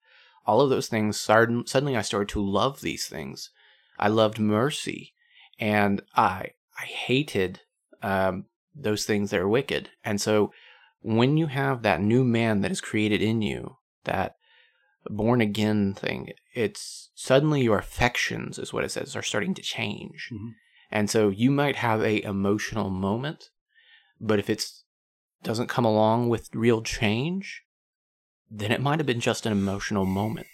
all 0.46 0.60
of 0.60 0.70
those 0.70 0.88
things, 0.88 1.18
suddenly 1.18 1.96
I 1.96 2.02
started 2.02 2.28
to 2.30 2.42
love 2.44 2.80
these 2.80 3.06
things. 3.06 3.50
I 3.98 4.08
loved 4.08 4.38
mercy, 4.38 5.14
and 5.58 6.02
I 6.14 6.50
I 6.78 6.84
hated 6.84 7.60
um, 8.02 8.46
those 8.74 9.04
things 9.04 9.30
that 9.30 9.40
are 9.40 9.48
wicked. 9.48 9.90
And 10.04 10.20
so 10.20 10.52
when 11.00 11.36
you 11.36 11.46
have 11.46 11.82
that 11.82 12.00
new 12.00 12.24
man 12.24 12.60
that 12.62 12.72
is 12.72 12.80
created 12.80 13.22
in 13.22 13.42
you, 13.42 13.76
that 14.04 14.36
born 15.06 15.40
again 15.40 15.94
thing, 15.94 16.32
it's 16.54 17.10
suddenly 17.14 17.62
your 17.62 17.78
affections, 17.78 18.58
is 18.58 18.72
what 18.72 18.84
it 18.84 18.90
says, 18.90 19.14
are 19.14 19.22
starting 19.22 19.54
to 19.54 19.62
change. 19.62 20.30
Mhm. 20.32 20.54
And 20.90 21.10
so 21.10 21.28
you 21.28 21.50
might 21.50 21.76
have 21.76 22.02
a 22.02 22.22
emotional 22.22 22.90
moment, 22.90 23.50
but 24.20 24.38
if 24.38 24.50
it's 24.50 24.83
doesn't 25.44 25.68
come 25.68 25.84
along 25.84 26.28
with 26.28 26.54
real 26.54 26.82
change, 26.82 27.62
then 28.50 28.72
it 28.72 28.80
might 28.80 28.98
have 28.98 29.06
been 29.06 29.20
just 29.20 29.46
an 29.46 29.52
emotional 29.52 30.04
moment. 30.04 30.48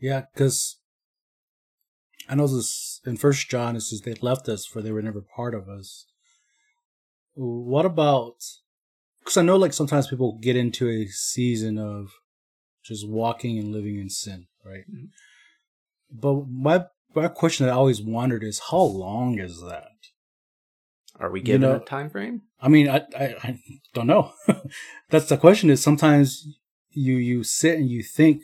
Yeah, 0.00 0.22
because 0.32 0.78
I 2.28 2.34
know 2.34 2.46
this 2.46 3.00
in 3.06 3.16
First 3.16 3.48
John. 3.48 3.76
It 3.76 3.82
says 3.82 4.00
they 4.00 4.14
left 4.14 4.48
us 4.48 4.66
for 4.66 4.82
they 4.82 4.92
were 4.92 5.02
never 5.02 5.20
part 5.20 5.54
of 5.54 5.68
us. 5.68 6.06
What 7.34 7.84
about? 7.84 8.36
Because 9.20 9.36
I 9.36 9.42
know, 9.42 9.56
like 9.56 9.72
sometimes 9.72 10.08
people 10.08 10.38
get 10.40 10.56
into 10.56 10.88
a 10.88 11.06
season 11.06 11.78
of 11.78 12.08
just 12.84 13.08
walking 13.08 13.58
and 13.58 13.72
living 13.72 13.98
in 13.98 14.10
sin, 14.10 14.46
right? 14.64 14.84
Mhm. 14.90 15.08
But 16.10 16.48
my 16.48 16.86
my 17.14 17.28
question 17.28 17.66
that 17.66 17.72
I 17.72 17.76
always 17.76 18.02
wondered 18.02 18.42
is 18.42 18.60
how 18.70 18.82
long 18.82 19.38
is 19.38 19.60
that? 19.62 19.88
Are 21.20 21.30
we 21.30 21.40
You 21.40 21.44
given 21.44 21.60
know- 21.62 21.76
a 21.76 21.80
time 21.80 22.10
frame? 22.10 22.42
I 22.60 22.68
mean, 22.68 22.88
I 22.88 23.02
I, 23.16 23.24
I 23.42 23.58
don't 23.92 24.06
know. 24.06 24.32
That's 25.10 25.28
the 25.28 25.36
question. 25.36 25.70
Is 25.70 25.82
sometimes 25.82 26.46
you 26.90 27.14
you 27.16 27.44
sit 27.44 27.78
and 27.78 27.88
you 27.88 28.02
think, 28.02 28.42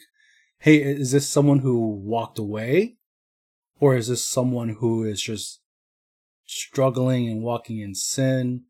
hey, 0.59 0.77
is 0.83 1.13
this 1.13 1.29
someone 1.29 1.61
who 1.61 1.79
walked 1.97 2.39
away, 2.39 2.97
or 3.81 3.97
is 3.97 4.09
this 4.09 4.25
someone 4.25 4.71
who 4.81 5.05
is 5.05 5.21
just 5.23 5.61
struggling 6.47 7.29
and 7.29 7.43
walking 7.43 7.79
in 7.81 7.95
sin? 7.95 8.65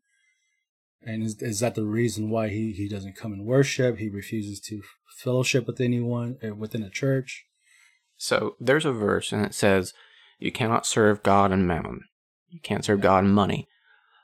And 1.03 1.23
is 1.23 1.41
is 1.41 1.59
that 1.59 1.75
the 1.75 1.85
reason 1.85 2.29
why 2.29 2.49
he 2.49 2.71
he 2.71 2.87
doesn't 2.87 3.15
come 3.17 3.33
and 3.33 3.45
worship? 3.45 3.97
He 3.97 4.09
refuses 4.09 4.59
to 4.61 4.81
fellowship 5.17 5.67
with 5.67 5.81
anyone 5.81 6.37
uh, 6.43 6.55
within 6.55 6.83
a 6.83 6.89
church. 6.89 7.45
So 8.17 8.55
there's 8.59 8.85
a 8.85 8.91
verse 8.91 9.31
and 9.31 9.43
it 9.45 9.53
says, 9.55 9.93
You 10.39 10.51
cannot 10.51 10.85
serve 10.85 11.23
God 11.23 11.51
and 11.51 11.67
mammon. 11.67 12.01
You 12.49 12.59
can't 12.59 12.85
serve 12.85 13.01
God 13.01 13.23
and 13.23 13.33
money. 13.33 13.67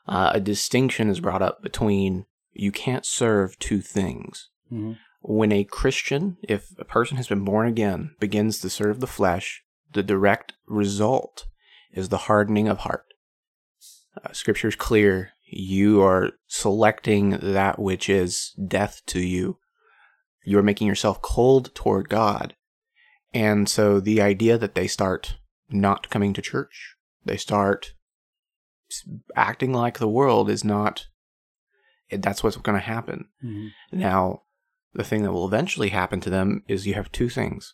Uh, 0.07 0.31
a 0.33 0.39
distinction 0.39 1.09
is 1.09 1.19
brought 1.19 1.41
up 1.41 1.61
between 1.61 2.25
you 2.53 2.71
can't 2.71 3.05
serve 3.05 3.59
two 3.59 3.81
things. 3.81 4.49
Mm-hmm. 4.71 4.93
When 5.21 5.51
a 5.51 5.63
Christian, 5.63 6.37
if 6.43 6.73
a 6.79 6.85
person 6.85 7.17
has 7.17 7.27
been 7.27 7.43
born 7.43 7.67
again, 7.67 8.15
begins 8.19 8.59
to 8.59 8.69
serve 8.69 8.99
the 8.99 9.07
flesh, 9.07 9.63
the 9.93 10.03
direct 10.03 10.53
result 10.67 11.47
is 11.91 12.09
the 12.09 12.17
hardening 12.17 12.67
of 12.67 12.79
heart. 12.79 13.05
Uh, 14.23 14.31
scripture 14.31 14.69
is 14.69 14.75
clear. 14.75 15.31
You 15.49 16.01
are 16.01 16.31
selecting 16.47 17.31
that 17.41 17.79
which 17.79 18.09
is 18.09 18.53
death 18.67 19.01
to 19.07 19.19
you. 19.19 19.57
You 20.45 20.57
are 20.59 20.63
making 20.63 20.87
yourself 20.87 21.21
cold 21.21 21.73
toward 21.75 22.09
God. 22.09 22.55
And 23.33 23.67
so 23.67 23.99
the 23.99 24.21
idea 24.21 24.57
that 24.57 24.75
they 24.75 24.87
start 24.87 25.37
not 25.69 26.09
coming 26.09 26.33
to 26.33 26.41
church, 26.41 26.95
they 27.25 27.37
start 27.37 27.93
acting 29.36 29.74
like 29.74 30.00
the 30.00 30.08
world 30.08 30.50
is 30.50 30.63
not 30.63 31.08
that's 32.10 32.41
what's 32.41 32.56
going 32.56 32.79
to 32.79 32.86
happen. 32.86 33.27
Mhm. 33.44 33.72
Now, 33.91 34.44
the 34.94 35.03
thing 35.03 35.24
that 35.24 35.34
will 35.34 35.46
eventually 35.46 35.89
happen 35.89 36.22
to 36.22 36.29
them 36.29 36.63
is 36.67 36.88
you 36.88 36.94
have 36.94 37.12
two 37.12 37.29
things 37.29 37.74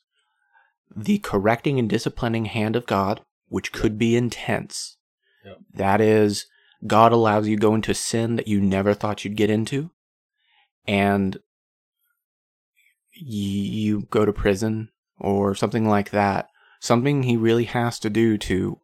the 0.95 1.17
correcting 1.19 1.79
and 1.79 1.89
disciplining 1.89 2.45
hand 2.45 2.75
of 2.75 2.85
God, 2.85 3.21
which 3.47 3.71
could 3.71 3.97
be 3.97 4.15
intense. 4.15 4.97
Yep. 5.43 5.57
That 5.73 6.01
is, 6.01 6.45
God 6.85 7.11
allows 7.11 7.47
you 7.47 7.55
to 7.55 7.61
go 7.61 7.73
into 7.73 7.93
sin 7.95 8.35
that 8.35 8.47
you 8.47 8.61
never 8.61 8.93
thought 8.93 9.23
you'd 9.25 9.35
get 9.37 9.49
into, 9.49 9.89
and 10.87 11.35
y- 13.15 13.21
you 13.21 14.01
go 14.09 14.25
to 14.25 14.33
prison 14.33 14.89
or 15.19 15.55
something 15.55 15.87
like 15.87 16.11
that. 16.11 16.49
Something 16.79 17.23
He 17.23 17.37
really 17.37 17.65
has 17.65 17.97
to 17.99 18.09
do 18.09 18.37
to 18.39 18.79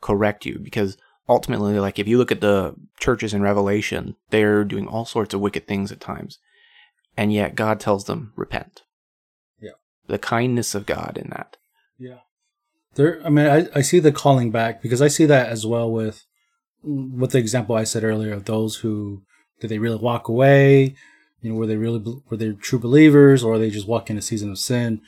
correct 0.00 0.44
you 0.44 0.58
because 0.58 0.96
ultimately 1.28 1.78
like 1.78 1.98
if 1.98 2.08
you 2.08 2.18
look 2.18 2.32
at 2.32 2.40
the 2.40 2.74
churches 2.98 3.32
in 3.32 3.42
revelation 3.42 4.16
they're 4.30 4.64
doing 4.64 4.86
all 4.86 5.04
sorts 5.04 5.32
of 5.34 5.40
wicked 5.40 5.66
things 5.66 5.92
at 5.92 6.00
times 6.00 6.38
and 7.16 7.32
yet 7.32 7.54
god 7.54 7.78
tells 7.78 8.04
them 8.06 8.32
repent 8.36 8.82
Yeah. 9.60 9.72
the 10.06 10.18
kindness 10.18 10.74
of 10.74 10.86
god 10.86 11.16
in 11.16 11.30
that 11.30 11.56
Yeah. 11.98 12.18
There 12.94 13.24
I 13.24 13.30
mean 13.30 13.46
I, 13.46 13.68
I 13.74 13.80
see 13.82 14.00
the 14.00 14.12
calling 14.12 14.50
back 14.50 14.82
because 14.82 15.00
I 15.00 15.08
see 15.08 15.24
that 15.26 15.48
as 15.48 15.64
well 15.64 15.90
with 15.90 16.24
with 16.82 17.30
the 17.30 17.38
example 17.38 17.76
I 17.76 17.84
said 17.84 18.04
earlier 18.04 18.32
of 18.32 18.44
those 18.46 18.76
who 18.76 19.22
did 19.60 19.68
they 19.70 19.78
really 19.78 19.96
walk 20.02 20.28
away? 20.28 20.94
You 21.40 21.50
know, 21.52 21.54
were 21.56 21.66
they 21.66 21.76
really 21.76 22.02
were 22.28 22.36
they 22.36 22.52
true 22.52 22.78
believers 22.80 23.42
or 23.44 23.54
are 23.54 23.58
they 23.58 23.70
just 23.70 23.86
walking 23.88 24.18
a 24.18 24.22
season 24.22 24.50
of 24.50 24.58
sin? 24.58 25.00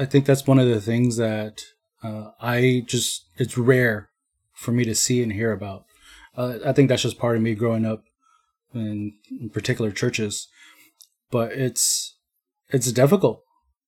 I- 0.00 0.04
think 0.04 0.26
that's 0.26 0.46
one 0.46 0.58
of 0.58 0.68
the 0.68 0.80
things 0.80 1.16
that 1.16 1.62
uh, 2.02 2.30
I 2.40 2.82
just 2.86 3.24
it's 3.36 3.56
rare 3.56 4.08
for 4.62 4.72
me 4.72 4.84
to 4.84 4.94
see 4.94 5.22
and 5.22 5.32
hear 5.32 5.52
about. 5.52 5.84
Uh, 6.36 6.58
I 6.64 6.72
think 6.72 6.88
that's 6.88 7.02
just 7.02 7.18
part 7.18 7.36
of 7.36 7.42
me 7.42 7.54
growing 7.54 7.84
up 7.84 8.04
in, 8.74 9.12
in 9.30 9.50
particular 9.50 9.90
churches, 9.90 10.48
but 11.30 11.52
it's 11.52 12.16
it's 12.70 12.90
difficult, 12.92 13.42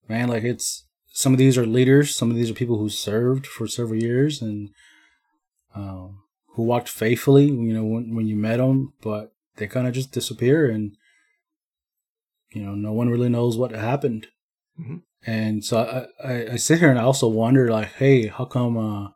man. 0.07 0.27
Like 0.29 0.43
it's 0.43 0.85
some 1.07 1.33
of 1.33 1.39
these 1.39 1.57
are 1.57 1.65
leaders, 1.65 2.15
some 2.15 2.29
of 2.29 2.35
these 2.35 2.51
are 2.51 2.53
people 2.53 2.77
who 2.77 2.89
served 2.89 3.47
for 3.47 3.67
several 3.67 3.99
years 3.99 4.41
and 4.41 4.69
um, 5.73 6.19
who 6.53 6.63
walked 6.63 6.89
faithfully. 6.89 7.45
You 7.45 7.73
know, 7.73 7.83
when 7.83 8.15
when 8.15 8.27
you 8.27 8.35
met 8.35 8.57
them, 8.57 8.93
but 9.01 9.33
they 9.55 9.67
kind 9.67 9.87
of 9.87 9.93
just 9.93 10.11
disappear, 10.11 10.69
and 10.69 10.95
you 12.51 12.61
know, 12.63 12.75
no 12.75 12.93
one 12.93 13.09
really 13.09 13.29
knows 13.29 13.57
what 13.57 13.71
happened. 13.71 14.27
Mhm. 14.79 15.01
And 15.27 15.65
so 15.65 16.07
I, 16.23 16.27
I, 16.33 16.51
I 16.51 16.55
sit 16.57 16.79
here 16.79 16.89
and 16.91 16.99
I 16.99 17.03
also 17.03 17.27
wonder, 17.27 17.71
like, 17.71 17.93
hey, 17.93 18.27
how 18.27 18.45
come 18.45 18.77
uh, 18.77 19.09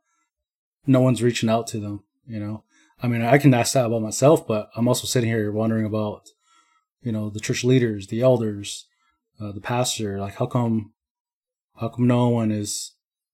no 0.89 0.99
one's 1.01 1.23
reaching 1.23 1.49
out 1.49 1.67
to 1.67 1.79
them? 1.79 2.03
You 2.27 2.39
know, 2.39 2.63
I 3.01 3.07
mean, 3.07 3.21
I 3.21 3.37
can 3.37 3.53
ask 3.53 3.73
that 3.73 3.85
about 3.85 4.01
myself, 4.01 4.45
but 4.45 4.69
I'm 4.75 4.87
also 4.87 5.07
sitting 5.07 5.29
here 5.29 5.51
wondering 5.51 5.85
about, 5.85 6.29
you 7.01 7.11
know, 7.11 7.29
the 7.29 7.39
church 7.39 7.63
leaders, 7.63 8.07
the 8.07 8.21
elders, 8.21 8.87
uh, 9.39 9.51
the 9.51 9.61
pastor. 9.61 10.19
Like, 10.19 10.35
how 10.35 10.45
come, 10.45 10.93
how 11.79 11.89
come 11.89 12.07
no 12.07 12.27
one 12.29 12.51
is 12.51 12.93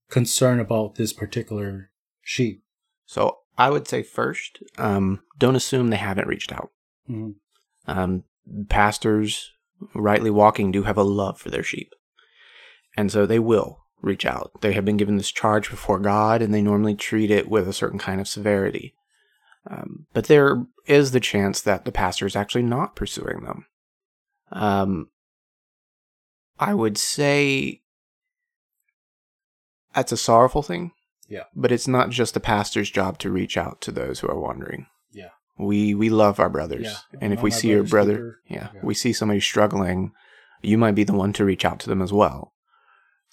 concerned 0.10 0.62
about 0.62 0.96
this 0.96 1.14
particular 1.14 1.90
sheep? 2.22 2.62
so 3.08 3.38
i 3.58 3.70
would 3.70 3.88
say 3.88 4.02
first 4.02 4.58
um, 4.80 5.22
don't 5.38 5.56
assume 5.56 5.90
they 5.90 5.96
haven't 5.96 6.28
reached 6.28 6.52
out 6.52 6.72
Mhm. 7.08 7.36
um, 7.86 8.24
pastors 8.68 9.52
rightly 9.94 10.32
walking 10.32 10.72
do 10.72 10.82
have 10.84 10.98
a 10.98 11.04
love 11.04 11.40
for 11.40 11.52
their 11.52 11.62
sheep 11.62 11.94
and 12.98 13.12
so 13.12 13.26
they 13.28 13.38
will 13.38 13.85
reach 14.02 14.26
out 14.26 14.52
they 14.62 14.74
have 14.74 14.86
been 14.86 14.98
given 14.98 15.18
this 15.18 15.32
charge 15.32 15.70
before 15.70 16.00
god 16.00 16.42
and 16.42 16.54
they 16.54 16.62
normally 16.62 16.96
treat 16.96 17.32
it 17.32 17.48
with 17.50 17.68
a 17.68 17.74
certain 17.74 18.00
kind 18.00 18.22
of 18.22 18.28
severity 18.28 18.94
um, 19.68 20.06
but 20.14 20.26
there 20.26 20.64
is 20.86 21.12
the 21.12 21.20
chance 21.20 21.60
that 21.62 21.86
the 21.86 21.92
pastor 21.92 22.26
is 22.28 22.36
actually 22.36 22.62
not 22.62 22.96
pursuing 22.96 23.44
them 23.44 23.66
um, 24.52 25.10
i 26.60 26.74
would 26.74 26.98
say 26.98 27.82
that's 29.94 30.12
a 30.12 30.18
sorrowful 30.18 30.62
thing 30.62 30.92
Yeah. 31.28 31.44
but 31.56 31.72
it's 31.72 31.88
not 31.88 32.10
just 32.10 32.34
the 32.34 32.40
pastor's 32.40 32.90
job 32.92 33.18
to 33.20 33.32
reach 33.32 33.58
out 33.58 33.82
to 33.82 33.92
those 33.92 34.20
who 34.20 34.28
are 34.28 34.40
wandering 34.40 34.88
Yeah. 35.12 35.30
we 35.58 35.96
we 35.96 36.10
love 36.10 36.40
our 36.40 36.50
brothers 36.50 36.84
Yeah. 36.86 37.20
and 37.22 37.34
if 37.34 37.42
we 37.42 37.50
see 37.52 37.70
your 37.70 37.84
brother 37.84 38.38
yeah, 38.48 38.70
Yeah. 38.74 38.82
we 38.84 38.94
see 38.94 39.14
somebody 39.14 39.40
struggling 39.40 40.12
you 40.62 40.78
might 40.78 40.96
be 40.96 41.04
the 41.04 41.14
one 41.14 41.34
to 41.34 41.46
reach 41.46 41.66
out 41.66 41.80
to 41.82 41.90
them 41.90 42.02
as 42.02 42.12
well 42.14 42.54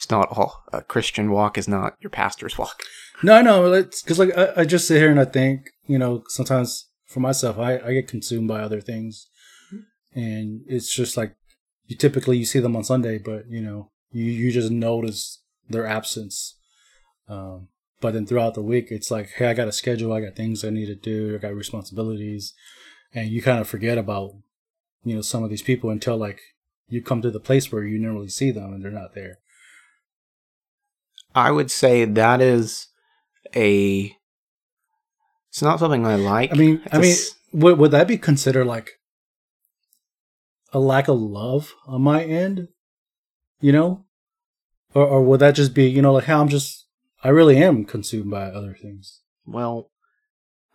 it's 0.03 0.11
not 0.11 0.29
all 0.37 0.65
a 0.73 0.83
christian 0.83 1.31
walk 1.31 1.57
is 1.57 1.69
not 1.69 1.95
your 2.01 2.11
pastor's 2.11 2.59
walk 2.59 2.83
No, 3.23 3.41
no, 3.41 3.73
it's 3.73 4.03
because 4.03 4.19
like 4.19 4.37
I, 4.37 4.63
I 4.63 4.65
just 4.65 4.89
sit 4.89 4.99
here 4.99 5.11
and 5.11 5.21
I 5.21 5.25
think, 5.25 5.71
you 5.87 5.99
know, 5.99 6.25
sometimes 6.29 6.89
for 7.07 7.21
myself, 7.21 7.59
I, 7.59 7.79
I 7.79 7.93
get 7.93 8.09
consumed 8.09 8.49
by 8.49 8.61
other 8.61 8.81
things, 8.81 9.29
and 10.13 10.63
it's 10.67 10.93
just 10.93 11.17
like 11.17 11.37
you 11.87 11.97
typically 11.97 12.39
you 12.39 12.45
see 12.45 12.59
them 12.59 12.75
on 12.75 12.85
Sunday, 12.85 13.19
but 13.19 13.49
you 13.49 13.61
know, 13.61 13.91
you 14.11 14.25
you 14.25 14.51
just 14.51 14.73
notice 14.73 15.43
their 15.69 15.87
absence. 15.87 16.59
Um, 17.29 17.69
but 18.01 18.15
then 18.15 18.27
throughout 18.27 18.55
the 18.55 18.63
week, 18.63 18.89
it's 18.91 19.11
like, 19.11 19.31
hey, 19.37 19.47
I 19.47 19.55
got 19.55 19.69
a 19.69 19.73
schedule, 19.73 20.13
I 20.13 20.21
got 20.21 20.35
things 20.35 20.65
I 20.65 20.71
need 20.71 20.87
to 20.87 20.97
do, 20.97 21.37
I 21.37 21.39
got 21.39 21.55
responsibilities, 21.55 22.55
and 23.15 23.29
you 23.29 23.41
kind 23.41 23.61
of 23.61 23.69
forget 23.69 23.99
about, 23.99 24.33
you 25.05 25.15
know, 25.15 25.23
some 25.23 25.45
of 25.45 25.51
these 25.51 25.63
people 25.63 25.91
until 25.91 26.17
like 26.17 26.41
you 26.89 27.01
come 27.03 27.23
to 27.23 27.31
the 27.31 27.39
place 27.39 27.71
where 27.71 27.85
you 27.85 28.01
normally 28.01 28.29
see 28.29 28.51
them 28.51 28.73
and 28.73 28.83
they're 28.83 28.91
not 28.91 29.15
there. 29.15 29.39
I 31.35 31.51
would 31.51 31.71
say 31.71 32.05
that 32.05 32.41
is 32.41 32.89
a 33.55 34.17
it's 35.49 35.63
not 35.63 35.79
something 35.79 36.07
i 36.07 36.15
like 36.15 36.53
I 36.53 36.57
mean, 36.57 36.81
It's 36.87 36.95
I 36.95 36.99
mean, 36.99 37.17
would 37.63 37.79
would 37.79 37.91
that 37.91 38.09
be 38.09 38.17
considered 38.19 38.67
like 38.67 38.99
a 40.73 40.79
lack 40.79 41.09
of 41.09 41.21
love 41.21 41.75
on 41.87 42.01
my 42.03 42.25
end? 42.25 42.69
You 43.61 43.73
know, 43.73 44.05
or 44.95 45.07
or 45.07 45.23
would 45.23 45.41
that 45.41 45.55
just 45.55 45.75
be 45.75 45.85
you 45.89 46.01
know 46.03 46.15
like 46.15 46.25
how 46.25 46.41
I'm 46.41 46.49
just 46.49 46.87
I 47.23 47.29
really 47.29 47.57
am 47.59 47.85
consumed 47.85 48.31
by 48.31 48.45
other 48.45 48.75
things. 48.81 49.21
well 49.47 49.91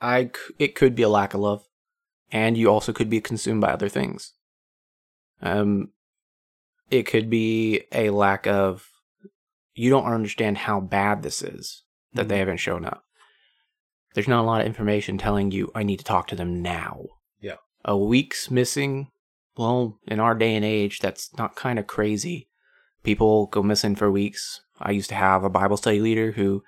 I 0.01 0.29
it 0.59 0.75
could 0.75 0.95
be 0.95 1.03
a 1.03 1.09
lack 1.09 1.33
of 1.33 1.41
love 1.41 1.63
and 2.31 2.55
you 2.57 2.69
also 2.69 2.93
could 2.93 3.09
be 3.09 3.19
consumed 3.21 3.61
by 3.61 3.69
other 3.71 3.89
things 3.89 4.33
um 5.41 5.89
it 6.91 7.03
could 7.03 7.29
be 7.29 7.83
a 7.91 8.09
lack 8.11 8.45
of 8.47 8.87
you 9.77 9.89
don't 9.89 10.05
understand 10.11 10.57
how 10.57 10.79
bad 10.79 11.21
this 11.23 11.41
is 11.41 11.83
that 12.13 12.27
they 12.27 12.35
Mhm. 12.35 12.39
haven't 12.39 12.57
shown 12.57 12.85
up 12.85 13.03
there's 14.13 14.27
not 14.27 14.41
a 14.41 14.47
lot 14.47 14.61
of 14.61 14.67
information 14.67 15.17
telling 15.17 15.51
you 15.51 15.71
i 15.75 15.83
need 15.83 15.97
to 15.99 16.05
talk 16.05 16.27
to 16.27 16.35
them 16.35 16.61
now 16.61 17.05
Yeah. 17.39 17.57
a 17.85 17.95
week's 17.97 18.49
missing 18.49 19.11
well 19.57 19.99
in 20.07 20.19
our 20.19 20.35
day 20.35 20.55
and 20.55 20.65
age 20.65 20.99
that's 20.99 21.35
not 21.37 21.55
kind 21.55 21.77
of 21.79 21.87
crazy 21.87 22.47
people 23.03 23.47
go 23.47 23.61
missing 23.63 23.95
for 23.95 24.11
weeks 24.11 24.61
i 24.79 24.91
used 24.91 25.09
to 25.09 25.15
have 25.15 25.43
a 25.43 25.49
bible 25.49 25.77
study 25.77 25.99
leader 25.99 26.31
who 26.33 26.63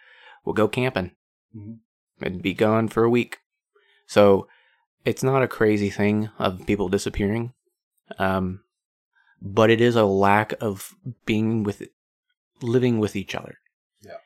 would 0.46 0.56
go 0.56 0.68
camping 0.68 1.12
Mhm. 1.56 1.80
and 2.22 2.42
be 2.42 2.54
gone 2.54 2.88
for 2.88 3.04
a 3.04 3.10
week 3.10 3.40
so 4.06 4.48
it's 5.06 5.24
not 5.24 5.42
a 5.44 5.48
crazy 5.48 5.90
thing 5.90 6.30
of 6.38 6.66
people 6.68 6.90
disappearing 6.90 7.54
um, 8.18 8.64
but 9.42 9.70
it 9.70 9.80
is 9.82 9.96
a 9.96 10.04
lack 10.06 10.54
of 10.62 10.94
being 11.26 11.64
with 11.64 11.82
living 12.62 13.00
with 13.00 13.16
each 13.16 13.36
other. 13.36 13.56
Yeah. 14.02 14.20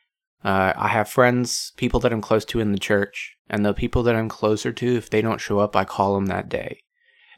uh, 0.50 0.72
i 0.76 0.88
have 0.88 1.08
friends 1.08 1.72
people 1.76 2.00
that 2.00 2.12
i'm 2.12 2.20
close 2.20 2.44
to 2.46 2.60
in 2.60 2.72
the 2.72 2.78
church 2.78 3.36
and 3.48 3.64
the 3.64 3.72
people 3.74 4.02
that 4.04 4.14
i'm 4.16 4.28
closer 4.28 4.72
to 4.72 4.96
if 4.96 5.08
they 5.10 5.22
don't 5.22 5.40
show 5.40 5.58
up 5.58 5.74
i 5.76 5.84
call 5.84 6.14
them 6.14 6.26
that 6.26 6.48
day. 6.48 6.80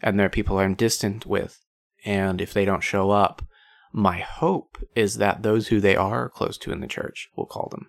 And 0.02 0.18
there 0.18 0.26
are 0.26 0.30
people 0.38 0.58
i'm 0.58 0.74
distant 0.74 1.24
with 1.26 1.60
and 2.04 2.40
if 2.40 2.52
they 2.52 2.64
don't 2.64 2.82
show 2.82 3.10
up 3.10 3.42
my 3.92 4.18
hope 4.18 4.76
is 4.94 5.16
that 5.18 5.42
those 5.42 5.68
who 5.68 5.80
they 5.80 5.96
are 5.96 6.28
close 6.28 6.58
to 6.58 6.72
in 6.72 6.80
the 6.80 6.86
church 6.86 7.28
will 7.34 7.46
call 7.46 7.68
them. 7.70 7.88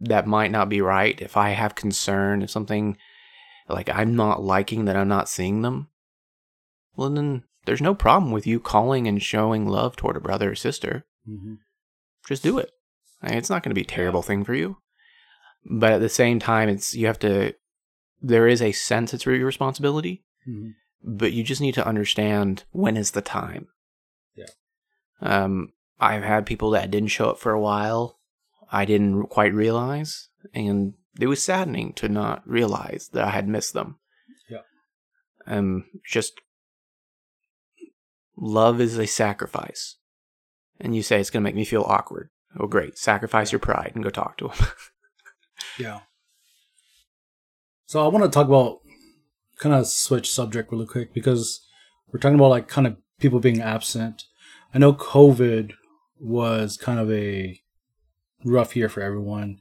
That 0.00 0.26
might 0.26 0.50
not 0.50 0.68
be 0.68 0.80
right. 0.80 1.18
If 1.20 1.36
i 1.36 1.50
have 1.50 1.74
concern 1.74 2.42
if 2.42 2.50
something 2.50 2.96
like 3.68 3.88
i'm 3.88 4.14
not 4.14 4.42
liking 4.42 4.84
that 4.84 4.96
i'm 4.96 5.08
not 5.08 5.28
seeing 5.28 5.62
them 5.62 5.88
well 6.96 7.08
then 7.10 7.44
there's 7.64 7.80
no 7.80 7.94
problem 7.94 8.30
with 8.30 8.46
you 8.46 8.60
calling 8.60 9.08
and 9.08 9.22
showing 9.22 9.66
love 9.66 9.96
toward 9.96 10.16
a 10.16 10.20
brother 10.20 10.50
or 10.50 10.54
sister. 10.54 11.06
Mm 11.28 11.38
Mhm. 11.40 11.58
Just 12.28 12.42
do 12.42 12.58
it 12.58 12.70
it's 13.22 13.48
not 13.50 13.62
going 13.62 13.70
to 13.70 13.74
be 13.74 13.80
a 13.82 13.96
terrible 13.96 14.22
thing 14.22 14.44
for 14.44 14.54
you 14.54 14.76
but 15.64 15.92
at 15.92 16.00
the 16.00 16.08
same 16.08 16.38
time 16.38 16.68
it's 16.68 16.94
you 16.94 17.06
have 17.06 17.18
to 17.18 17.54
there 18.20 18.46
is 18.48 18.60
a 18.62 18.72
sense 18.72 19.12
it's 19.14 19.24
your 19.26 19.38
responsibility 19.46 20.24
Mhm. 20.48 20.72
but 21.02 21.32
you 21.32 21.42
just 21.42 21.60
need 21.60 21.74
to 21.74 21.86
understand 21.86 22.64
when 22.70 22.96
is 22.96 23.12
the 23.12 23.22
time 23.22 23.68
Yeah. 24.34 24.46
um 25.22 25.72
i've 26.00 26.22
had 26.24 26.44
people 26.46 26.70
that 26.70 26.90
didn't 26.90 27.08
show 27.10 27.30
up 27.30 27.38
for 27.38 27.52
a 27.52 27.60
while 27.60 28.18
i 28.70 28.84
didn't 28.84 29.26
quite 29.28 29.54
realize 29.54 30.28
and 30.52 30.94
it 31.20 31.26
was 31.28 31.42
saddening 31.44 31.92
to 31.94 32.08
not 32.08 32.42
realize 32.46 33.08
that 33.12 33.24
i 33.24 33.30
had 33.30 33.48
missed 33.48 33.72
them 33.72 33.98
Yeah. 34.50 34.64
um 35.46 35.84
just 36.06 36.32
love 38.36 38.80
is 38.80 38.98
a 38.98 39.06
sacrifice 39.06 39.96
and 40.84 40.94
you 40.94 41.02
say 41.02 41.18
it's 41.18 41.30
going 41.30 41.42
to 41.42 41.48
make 41.48 41.56
me 41.56 41.64
feel 41.64 41.82
awkward 41.82 42.30
oh 42.60 42.66
great 42.66 42.96
sacrifice 42.96 43.50
your 43.50 43.58
pride 43.58 43.92
and 43.94 44.04
go 44.04 44.10
talk 44.10 44.36
to 44.36 44.48
him 44.48 44.66
Yeah. 45.78 46.00
So 47.86 48.04
I 48.04 48.08
want 48.08 48.24
to 48.24 48.30
talk 48.30 48.46
about 48.46 48.80
kind 49.58 49.74
of 49.74 49.86
switch 49.86 50.30
subject 50.30 50.72
really 50.72 50.86
quick 50.86 51.12
because 51.12 51.66
we're 52.12 52.20
talking 52.20 52.36
about 52.36 52.50
like 52.50 52.68
kind 52.68 52.86
of 52.86 52.96
people 53.20 53.40
being 53.40 53.60
absent. 53.60 54.24
I 54.72 54.78
know 54.78 54.92
COVID 54.92 55.72
was 56.18 56.76
kind 56.76 56.98
of 56.98 57.10
a 57.10 57.60
rough 58.44 58.76
year 58.76 58.88
for 58.88 59.00
everyone. 59.00 59.58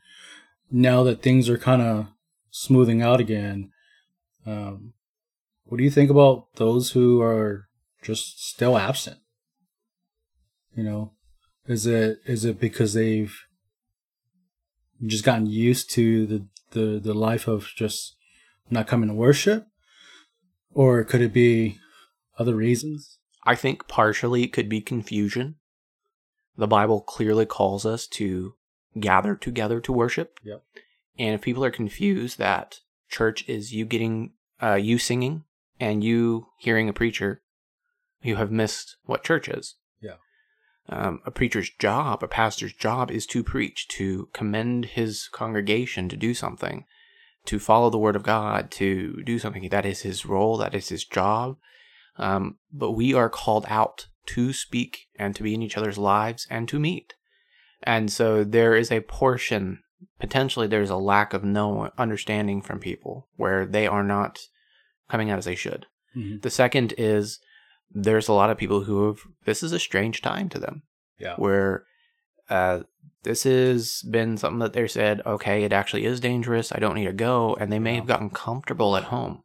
Now 0.71 1.03
that 1.03 1.21
things 1.21 1.49
are 1.49 1.57
kind 1.57 1.81
of 1.81 2.07
smoothing 2.49 3.01
out 3.01 3.19
again, 3.19 3.71
um, 4.45 4.93
what 5.65 5.77
do 5.77 5.83
you 5.83 5.91
think 5.91 6.09
about 6.09 6.47
those 6.55 6.91
who 6.91 7.21
are 7.21 7.67
just 8.01 8.43
still 8.47 8.77
absent? 8.77 9.17
You 10.75 10.83
know, 10.83 11.11
is 11.67 11.85
it 11.85 12.19
is 12.25 12.45
it 12.45 12.59
because 12.59 12.93
they've 12.93 13.35
just 15.05 15.23
gotten 15.23 15.45
used 15.45 15.89
to 15.91 16.25
the 16.25 16.47
the, 16.71 16.99
the 16.99 17.13
life 17.13 17.47
of 17.47 17.67
just 17.75 18.15
not 18.69 18.87
coming 18.87 19.09
to 19.09 19.15
worship, 19.15 19.67
or 20.73 21.03
could 21.03 21.21
it 21.21 21.33
be 21.33 21.77
other 22.39 22.55
reasons? 22.55 23.19
I 23.43 23.55
think 23.55 23.87
partially 23.87 24.43
it 24.43 24.53
could 24.53 24.69
be 24.69 24.81
confusion. 24.81 25.55
The 26.57 26.67
Bible 26.67 27.01
clearly 27.01 27.45
calls 27.45 27.85
us 27.85 28.07
to 28.07 28.55
gather 28.99 29.35
together 29.35 29.79
to 29.81 29.91
worship. 29.91 30.39
Yep. 30.43 30.63
And 31.17 31.35
if 31.35 31.41
people 31.41 31.63
are 31.65 31.71
confused 31.71 32.37
that 32.37 32.79
church 33.09 33.47
is 33.47 33.73
you 33.73 33.85
getting 33.85 34.33
uh, 34.61 34.75
you 34.75 34.97
singing 34.97 35.43
and 35.79 36.03
you 36.03 36.47
hearing 36.57 36.89
a 36.89 36.93
preacher, 36.93 37.41
you 38.21 38.37
have 38.37 38.51
missed 38.51 38.97
what 39.03 39.23
church 39.23 39.47
is. 39.47 39.75
Um, 40.89 41.21
a 41.25 41.31
preacher's 41.31 41.69
job, 41.79 42.23
a 42.23 42.27
pastor's 42.27 42.73
job, 42.73 43.09
is 43.09 43.25
to 43.27 43.43
preach, 43.43 43.87
to 43.89 44.27
commend 44.33 44.85
his 44.85 45.29
congregation 45.31 46.09
to 46.09 46.17
do 46.17 46.33
something, 46.33 46.85
to 47.45 47.57
follow 47.57 47.89
the 47.89 47.97
word 47.97 48.15
of 48.15 48.23
God, 48.23 48.69
to 48.71 49.23
do 49.23 49.39
something. 49.39 49.67
That 49.69 49.85
is 49.85 50.01
his 50.01 50.25
role. 50.25 50.57
That 50.57 50.75
is 50.75 50.89
his 50.89 51.05
job. 51.05 51.57
Um, 52.17 52.57
but 52.71 52.91
we 52.91 53.13
are 53.13 53.29
called 53.29 53.65
out 53.69 54.07
to 54.27 54.53
speak 54.53 55.07
and 55.17 55.35
to 55.35 55.43
be 55.43 55.53
in 55.53 55.61
each 55.61 55.77
other's 55.77 55.97
lives 55.97 56.47
and 56.49 56.67
to 56.69 56.79
meet. 56.79 57.13
And 57.81 58.11
so 58.11 58.43
there 58.43 58.75
is 58.75 58.91
a 58.91 59.01
portion, 59.01 59.83
potentially, 60.19 60.67
there's 60.67 60.89
a 60.89 60.95
lack 60.95 61.33
of 61.33 61.43
no 61.43 61.91
understanding 61.97 62.61
from 62.61 62.79
people 62.79 63.27
where 63.35 63.65
they 63.65 63.87
are 63.87 64.03
not 64.03 64.39
coming 65.09 65.29
out 65.29 65.37
as 65.37 65.45
they 65.45 65.55
should. 65.55 65.85
Mm-hmm. 66.15 66.39
The 66.41 66.49
second 66.49 66.93
is 66.97 67.39
there's 67.93 68.27
a 68.27 68.33
lot 68.33 68.49
of 68.49 68.57
people 68.57 68.81
who 68.83 69.07
have, 69.07 69.19
this 69.45 69.61
is 69.63 69.71
a 69.71 69.79
strange 69.79 70.21
time 70.21 70.49
to 70.49 70.59
them 70.59 70.83
Yeah. 71.19 71.35
where 71.35 71.85
uh, 72.49 72.81
this 73.23 73.43
has 73.43 74.01
been 74.09 74.37
something 74.37 74.59
that 74.59 74.73
they 74.73 74.87
said, 74.87 75.21
okay, 75.25 75.63
it 75.63 75.71
actually 75.73 76.05
is 76.05 76.19
dangerous. 76.19 76.71
I 76.71 76.79
don't 76.79 76.95
need 76.95 77.05
to 77.05 77.13
go. 77.13 77.55
And 77.59 77.71
they 77.71 77.79
may 77.79 77.95
have 77.95 78.07
gotten 78.07 78.29
comfortable 78.29 78.95
at 78.97 79.05
home. 79.05 79.43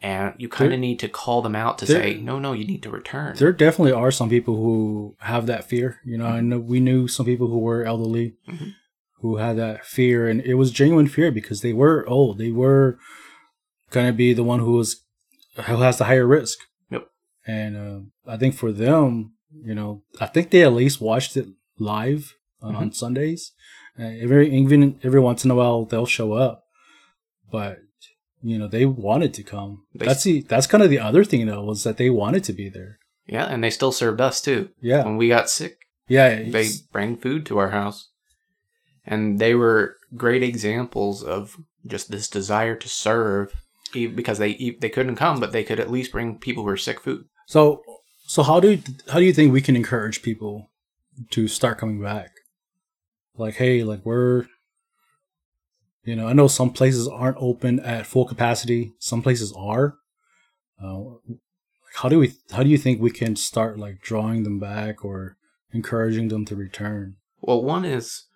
And 0.00 0.34
you 0.38 0.48
kind 0.48 0.72
of 0.72 0.78
need 0.78 0.98
to 1.00 1.08
call 1.08 1.42
them 1.42 1.56
out 1.56 1.78
to 1.78 1.84
there- 1.86 2.02
say, 2.02 2.14
no, 2.14 2.38
no, 2.38 2.52
you 2.52 2.64
need 2.64 2.82
to 2.84 2.90
return. 2.90 3.34
There 3.36 3.52
definitely 3.52 3.92
are 3.92 4.10
some 4.12 4.30
people 4.30 4.56
who 4.56 5.16
have 5.20 5.46
that 5.46 5.64
fear. 5.68 6.00
You 6.04 6.18
know, 6.18 6.26
I 6.26 6.40
know 6.40 6.58
we 6.60 6.78
knew 6.80 7.08
some 7.08 7.26
people 7.26 7.48
who 7.48 7.58
were 7.58 7.84
elderly 7.84 8.36
Mhm. 8.48 8.74
who 9.20 9.36
had 9.38 9.56
that 9.56 9.84
fear, 9.84 10.28
and 10.28 10.40
it 10.42 10.54
was 10.54 10.70
genuine 10.70 11.08
fear 11.08 11.32
because 11.32 11.62
they 11.62 11.72
were 11.72 12.08
old. 12.08 12.38
They 12.38 12.52
were 12.52 12.98
gonna 13.90 14.12
be 14.12 14.32
the 14.32 14.44
one 14.44 14.60
who 14.60 14.72
was 14.72 15.02
who 15.66 15.78
has 15.78 15.98
the 15.98 16.04
higher 16.04 16.26
risk. 16.26 16.60
And 17.48 17.76
uh, 17.76 18.30
I 18.32 18.36
think 18.36 18.54
for 18.54 18.70
them, 18.72 19.32
you 19.64 19.74
know, 19.74 20.02
I 20.20 20.26
think 20.26 20.50
they 20.50 20.62
at 20.62 20.72
least 20.74 21.00
watched 21.00 21.36
it 21.36 21.46
live 21.78 22.34
uh, 22.62 22.66
on 22.68 22.92
Sundays. 22.92 23.52
Uh, 23.98 24.12
every 24.20 24.54
even 24.54 25.00
every 25.02 25.18
once 25.20 25.44
in 25.44 25.50
a 25.50 25.54
while 25.54 25.84
they'll 25.84 26.06
show 26.06 26.34
up, 26.34 26.64
but 27.50 27.78
you 28.42 28.58
know 28.58 28.68
they 28.68 28.84
wanted 28.84 29.32
to 29.34 29.42
come. 29.42 29.84
They- 29.94 30.06
that's 30.06 30.22
the 30.24 30.42
that's 30.42 30.66
kind 30.66 30.82
of 30.84 30.90
the 30.90 30.98
other 31.00 31.24
thing 31.24 31.46
though 31.46 31.64
was 31.64 31.82
that 31.84 31.96
they 31.96 32.10
wanted 32.10 32.44
to 32.44 32.52
be 32.52 32.68
there. 32.68 32.98
yeah, 33.26 33.46
and 33.46 33.64
they 33.64 33.70
still 33.70 33.92
served 33.92 34.20
us 34.20 34.40
too. 34.40 34.68
Yeah, 34.80 35.04
When 35.04 35.16
we 35.16 35.28
got 35.28 35.48
sick, 35.50 35.78
yeah. 36.06 36.42
they 36.50 36.68
bring 36.92 37.16
food 37.16 37.44
to 37.46 37.58
our 37.58 37.70
house. 37.70 38.10
And 39.06 39.38
they 39.38 39.54
were 39.54 39.96
great 40.14 40.42
examples 40.42 41.22
of 41.24 41.56
just 41.86 42.10
this 42.10 42.28
desire 42.28 42.76
to 42.76 42.88
serve 42.88 43.52
because 43.94 44.36
they 44.38 44.76
they 44.80 44.90
couldn't 44.90 45.16
come, 45.16 45.40
but 45.40 45.52
they 45.52 45.64
could 45.64 45.80
at 45.80 45.90
least 45.90 46.12
bring 46.12 46.38
people 46.38 46.62
who 46.62 46.66
were 46.70 46.76
sick 46.76 47.00
food. 47.00 47.24
So, 47.48 47.82
so 48.26 48.42
how 48.42 48.60
do 48.60 48.78
how 49.08 49.18
do 49.18 49.24
you 49.24 49.32
think 49.32 49.52
we 49.52 49.62
can 49.62 49.74
encourage 49.74 50.20
people 50.20 50.68
to 51.30 51.48
start 51.48 51.78
coming 51.78 52.00
back? 52.00 52.30
Like, 53.38 53.54
hey, 53.54 53.82
like 53.82 54.04
we're, 54.04 54.44
you 56.04 56.14
know, 56.14 56.28
I 56.28 56.34
know 56.34 56.46
some 56.46 56.70
places 56.70 57.08
aren't 57.08 57.38
open 57.40 57.80
at 57.80 58.06
full 58.06 58.26
capacity. 58.26 58.92
Some 58.98 59.22
places 59.22 59.54
are. 59.56 59.94
Uh, 60.82 61.04
how 61.94 62.10
do 62.10 62.18
we? 62.18 62.34
How 62.50 62.62
do 62.62 62.68
you 62.68 62.76
think 62.76 63.00
we 63.00 63.10
can 63.10 63.34
start 63.34 63.78
like 63.78 64.02
drawing 64.02 64.42
them 64.42 64.60
back 64.60 65.02
or 65.02 65.38
encouraging 65.72 66.28
them 66.28 66.44
to 66.44 66.54
return? 66.54 67.16
Well, 67.40 67.62
one 67.62 67.86
is 67.86 68.26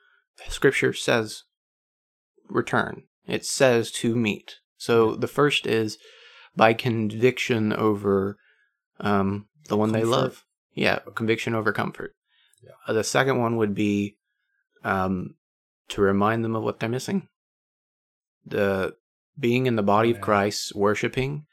scripture 0.48 0.94
says 0.94 1.42
return. 2.48 3.02
It 3.26 3.44
says 3.44 3.90
to 3.92 4.16
meet. 4.16 4.56
So 4.78 5.14
the 5.16 5.28
first 5.28 5.66
is 5.66 5.98
by 6.56 6.72
conviction 6.72 7.74
over 7.74 8.38
um, 9.02 9.46
the 9.68 9.76
one 9.76 9.92
they 9.92 10.04
love. 10.04 10.44
Yeah, 10.74 11.00
conviction 11.14 11.54
over 11.54 11.72
comfort. 11.72 12.14
Yeah. 12.62 12.70
Uh, 12.86 12.94
the 12.94 13.04
second 13.04 13.38
one 13.38 13.56
would 13.56 13.74
be 13.74 14.16
um, 14.84 15.34
to 15.88 16.00
remind 16.00 16.44
them 16.44 16.56
of 16.56 16.62
what 16.62 16.80
they're 16.80 16.88
missing. 16.88 17.28
The 18.46 18.94
being 19.38 19.66
in 19.66 19.76
the 19.76 19.82
body 19.82 20.10
of 20.10 20.20
Christ, 20.20 20.74
worshiping, 20.74 21.44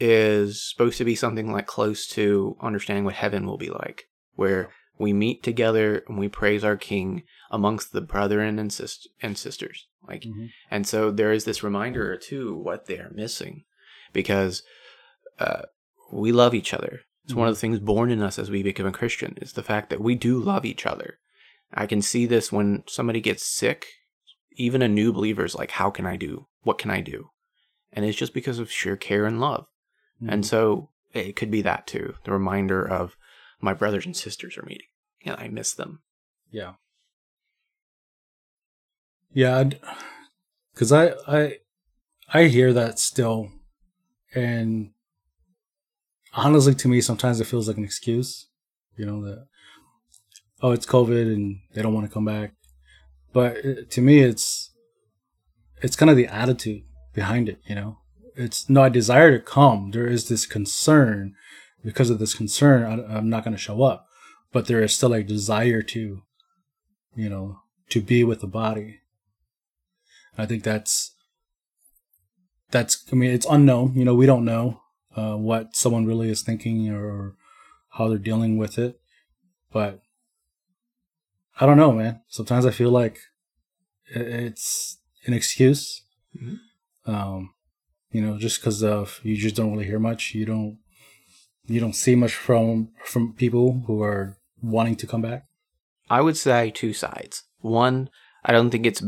is 0.00 0.62
supposed 0.62 0.98
to 0.98 1.04
be 1.04 1.14
something 1.14 1.52
like 1.52 1.66
close 1.66 2.06
to 2.08 2.56
understanding 2.60 3.04
what 3.04 3.14
heaven 3.14 3.46
will 3.46 3.58
be 3.58 3.70
like, 3.70 4.04
where 4.34 4.70
we 4.98 5.12
meet 5.12 5.42
together 5.42 6.02
and 6.08 6.18
we 6.18 6.28
praise 6.28 6.64
our 6.64 6.76
King 6.76 7.22
amongst 7.50 7.92
the 7.92 8.00
brethren 8.00 8.58
and, 8.58 8.72
sis- 8.72 9.08
and 9.20 9.36
sisters. 9.36 9.86
Like, 10.06 10.24
and 10.70 10.86
so 10.86 11.10
there 11.10 11.32
is 11.32 11.44
this 11.44 11.62
reminder 11.62 12.16
too 12.16 12.54
what 12.54 12.86
they 12.86 12.98
are 12.98 13.12
missing, 13.14 13.64
because 14.12 14.62
uh, 15.38 15.62
we 16.12 16.32
love 16.32 16.54
each 16.54 16.74
other. 16.74 17.00
It's 17.24 17.34
one 17.34 17.48
of 17.48 17.52
mm-hmm. 17.52 17.56
the 17.56 17.60
things 17.60 17.78
born 17.80 18.10
in 18.10 18.22
us 18.22 18.38
as 18.38 18.50
we 18.50 18.62
become 18.62 18.86
a 18.86 18.92
Christian 18.92 19.38
is 19.40 19.52
the 19.52 19.62
fact 19.62 19.90
that 19.90 20.00
we 20.00 20.14
do 20.14 20.38
love 20.38 20.64
each 20.64 20.86
other. 20.86 21.18
I 21.72 21.86
can 21.86 22.02
see 22.02 22.26
this 22.26 22.52
when 22.52 22.84
somebody 22.86 23.20
gets 23.20 23.44
sick, 23.44 23.86
even 24.52 24.82
a 24.82 24.88
new 24.88 25.12
believer 25.12 25.44
is 25.44 25.54
like, 25.54 25.72
"How 25.72 25.90
can 25.90 26.06
I 26.06 26.16
do? 26.16 26.48
What 26.62 26.78
can 26.78 26.90
I 26.90 27.00
do?" 27.00 27.30
And 27.92 28.04
it's 28.04 28.18
just 28.18 28.34
because 28.34 28.58
of 28.58 28.70
sheer 28.70 28.96
care 28.96 29.24
and 29.24 29.40
love. 29.40 29.66
And 30.20 30.42
mm-hmm. 30.42 30.42
so 30.42 30.90
it 31.12 31.36
could 31.36 31.50
be 31.50 31.62
that 31.62 31.86
too, 31.86 32.14
the 32.24 32.32
reminder 32.32 32.86
of 32.86 33.16
my 33.60 33.72
brothers 33.72 34.06
and 34.06 34.16
sisters 34.16 34.58
are 34.58 34.66
meeting, 34.66 34.88
and 35.24 35.36
I 35.38 35.48
miss 35.48 35.72
them. 35.72 36.02
Yeah. 36.50 36.74
Yeah, 39.32 39.70
because 40.74 40.92
I 40.92 41.14
I 41.26 41.58
I 42.34 42.44
hear 42.44 42.72
that 42.74 42.98
still, 42.98 43.50
and 44.34 44.90
honestly, 46.34 46.74
to 46.74 46.88
me, 46.88 47.00
sometimes 47.00 47.40
it 47.40 47.46
feels 47.46 47.68
like 47.68 47.76
an 47.76 47.84
excuse. 47.84 48.46
You 48.96 49.06
know 49.06 49.24
that 49.24 49.46
oh, 50.62 50.72
it's 50.72 50.86
COVID 50.86 51.32
and 51.32 51.60
they 51.74 51.82
don't 51.82 51.94
want 51.94 52.06
to 52.06 52.12
come 52.12 52.24
back, 52.24 52.54
but 53.32 53.56
it, 53.56 53.90
to 53.92 54.00
me, 54.00 54.20
it's 54.20 54.70
it's 55.80 55.96
kind 55.96 56.10
of 56.10 56.16
the 56.16 56.26
attitude 56.26 56.82
behind 57.14 57.48
it. 57.48 57.60
You 57.66 57.74
know, 57.74 57.98
it's 58.36 58.68
no, 58.68 58.82
I 58.82 58.88
desire 58.88 59.36
to 59.36 59.44
come. 59.44 59.90
There 59.90 60.06
is 60.06 60.28
this 60.28 60.46
concern. 60.46 61.34
Because 61.84 62.10
of 62.10 62.20
this 62.20 62.32
concern, 62.32 62.84
I, 62.84 63.16
I'm 63.16 63.28
not 63.28 63.42
going 63.42 63.56
to 63.56 63.60
show 63.60 63.82
up. 63.82 64.06
But 64.52 64.68
there 64.68 64.80
is 64.84 64.94
still 64.94 65.12
a 65.12 65.24
desire 65.24 65.82
to 65.82 66.22
you 67.14 67.28
know, 67.28 67.60
to 67.90 68.00
be 68.00 68.24
with 68.24 68.40
the 68.40 68.46
body. 68.46 69.00
I 70.36 70.46
think 70.46 70.62
that's 70.62 71.14
that's 72.70 73.04
I 73.12 73.16
mean 73.16 73.30
it's 73.30 73.46
unknown, 73.48 73.94
you 73.94 74.04
know, 74.04 74.14
we 74.14 74.26
don't 74.26 74.44
know 74.44 74.81
uh, 75.16 75.36
what 75.36 75.74
someone 75.76 76.06
really 76.06 76.30
is 76.30 76.42
thinking 76.42 76.90
or 76.90 77.34
how 77.90 78.08
they're 78.08 78.18
dealing 78.18 78.56
with 78.56 78.78
it. 78.78 79.00
But 79.72 80.00
I 81.60 81.66
don't 81.66 81.76
know, 81.76 81.92
man. 81.92 82.20
Sometimes 82.28 82.66
I 82.66 82.70
feel 82.70 82.90
like 82.90 83.18
it's 84.06 84.98
an 85.26 85.34
excuse. 85.34 86.02
Mhm. 86.36 86.58
Um, 87.06 87.54
you 88.10 88.20
know, 88.22 88.38
just 88.38 88.60
because 88.60 88.82
of 88.82 89.20
you 89.22 89.36
just 89.36 89.56
don't 89.56 89.72
really 89.72 89.86
hear 89.86 89.98
much. 89.98 90.34
You 90.34 90.44
don't 90.46 90.78
you 91.66 91.80
don't 91.80 91.94
see 91.94 92.14
much 92.14 92.34
from 92.34 92.88
from 93.04 93.34
people 93.34 93.84
who 93.86 94.02
are 94.02 94.36
wanting 94.60 94.96
to 94.96 95.06
come 95.06 95.22
back. 95.22 95.46
I 96.10 96.20
would 96.20 96.36
say 96.36 96.70
two 96.70 96.92
sides. 96.92 97.44
One, 97.60 98.10
I 98.44 98.52
don't 98.52 98.70
think 98.70 98.86
it's 98.86 99.02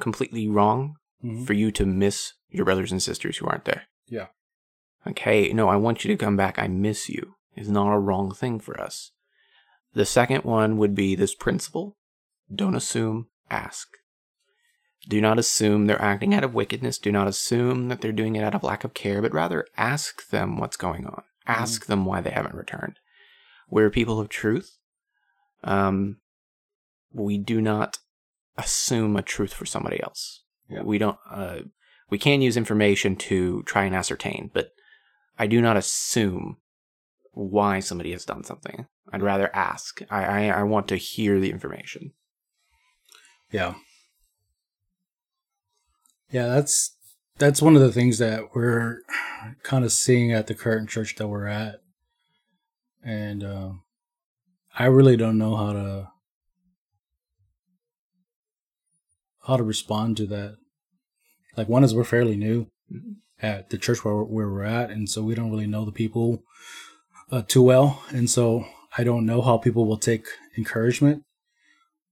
completely 0.00 0.48
wrong 0.48 0.96
Mhm. 1.24 1.46
for 1.46 1.52
you 1.52 1.70
to 1.72 1.84
miss 1.84 2.34
your 2.48 2.64
brothers 2.64 2.92
and 2.92 3.02
sisters 3.02 3.36
who 3.38 3.46
aren't 3.46 3.64
there. 3.64 3.84
Yeah. 4.06 4.28
Like, 5.06 5.18
hey, 5.20 5.52
no, 5.52 5.68
I 5.68 5.76
want 5.76 6.04
you 6.04 6.08
to 6.14 6.22
come 6.22 6.36
back. 6.36 6.58
I 6.58 6.68
miss 6.68 7.08
you. 7.08 7.34
Is 7.56 7.68
not 7.68 7.92
a 7.92 7.98
wrong 7.98 8.32
thing 8.32 8.60
for 8.60 8.80
us. 8.80 9.10
The 9.92 10.04
second 10.04 10.44
one 10.44 10.76
would 10.76 10.94
be 10.94 11.14
this 11.14 11.34
principle 11.34 11.96
don't 12.54 12.76
assume, 12.76 13.28
ask. 13.50 13.88
Do 15.08 15.20
not 15.20 15.38
assume 15.38 15.86
they're 15.86 16.00
acting 16.00 16.34
out 16.34 16.44
of 16.44 16.54
wickedness. 16.54 16.98
Do 16.98 17.12
not 17.12 17.28
assume 17.28 17.88
that 17.88 18.00
they're 18.00 18.12
doing 18.12 18.36
it 18.36 18.44
out 18.44 18.54
of 18.54 18.62
lack 18.62 18.84
of 18.84 18.94
care, 18.94 19.22
but 19.22 19.32
rather 19.32 19.66
ask 19.76 20.28
them 20.28 20.58
what's 20.58 20.76
going 20.76 21.06
on. 21.06 21.22
Ask 21.46 21.86
them 21.86 22.04
why 22.04 22.20
they 22.20 22.30
haven't 22.30 22.54
returned. 22.54 22.98
We're 23.70 23.90
people 23.90 24.20
of 24.20 24.28
truth. 24.28 24.76
Um, 25.64 26.18
we 27.12 27.38
do 27.38 27.60
not 27.60 27.98
assume 28.56 29.16
a 29.16 29.22
truth 29.22 29.54
for 29.54 29.66
somebody 29.66 30.02
else. 30.02 30.42
Yeah. 30.68 30.82
We 30.82 30.98
don't. 30.98 31.18
Uh, 31.30 31.60
we 32.10 32.18
can 32.18 32.42
use 32.42 32.56
information 32.56 33.16
to 33.16 33.62
try 33.64 33.84
and 33.84 33.94
ascertain, 33.94 34.50
but 34.52 34.72
I 35.38 35.46
do 35.46 35.60
not 35.60 35.76
assume 35.76 36.56
why 37.32 37.80
somebody 37.80 38.12
has 38.12 38.24
done 38.24 38.42
something. 38.44 38.86
I'd 39.12 39.22
rather 39.22 39.54
ask. 39.54 40.00
I, 40.10 40.24
I, 40.24 40.60
I 40.60 40.62
want 40.64 40.88
to 40.88 40.96
hear 40.96 41.38
the 41.38 41.50
information. 41.50 42.12
Yeah. 43.50 43.74
Yeah, 46.30 46.48
that's 46.48 46.96
that's 47.38 47.62
one 47.62 47.76
of 47.76 47.80
the 47.80 47.92
things 47.92 48.18
that 48.18 48.54
we're 48.54 48.98
kind 49.62 49.84
of 49.84 49.92
seeing 49.92 50.32
at 50.32 50.46
the 50.46 50.54
current 50.54 50.90
church 50.90 51.14
that 51.16 51.28
we're 51.28 51.46
at, 51.46 51.76
and 53.02 53.42
uh, 53.42 53.70
I 54.78 54.86
really 54.86 55.16
don't 55.16 55.38
know 55.38 55.56
how 55.56 55.72
to 55.72 56.08
how 59.46 59.56
to 59.56 59.62
respond 59.62 60.18
to 60.18 60.26
that. 60.26 60.56
Like 61.56 61.68
one 61.68 61.82
is 61.82 61.94
we're 61.94 62.04
fairly 62.04 62.36
new 62.36 62.66
at 63.40 63.70
the 63.70 63.78
church 63.78 64.04
where 64.04 64.16
where 64.16 64.48
we're 64.48 64.64
at, 64.64 64.90
and 64.90 65.08
so 65.08 65.22
we 65.22 65.34
don't 65.34 65.50
really 65.50 65.66
know 65.66 65.84
the 65.84 65.92
people 65.92 66.42
uh, 67.30 67.42
too 67.42 67.62
well, 67.62 68.02
and 68.10 68.28
so 68.28 68.66
I 68.96 69.04
don't 69.04 69.26
know 69.26 69.42
how 69.42 69.58
people 69.58 69.86
will 69.86 69.98
take 69.98 70.26
encouragement, 70.56 71.22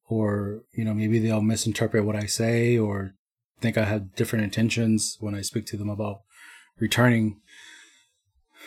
or 0.08 0.62
you 0.72 0.84
know 0.84 0.94
maybe 0.94 1.18
they'll 1.18 1.42
misinterpret 1.42 2.04
what 2.04 2.16
I 2.16 2.26
say, 2.26 2.78
or 2.78 3.14
think 3.60 3.78
I 3.78 3.84
have 3.84 4.14
different 4.14 4.44
intentions 4.44 5.16
when 5.20 5.34
I 5.34 5.40
speak 5.40 5.66
to 5.66 5.76
them 5.76 5.88
about 5.88 6.20
returning. 6.78 7.40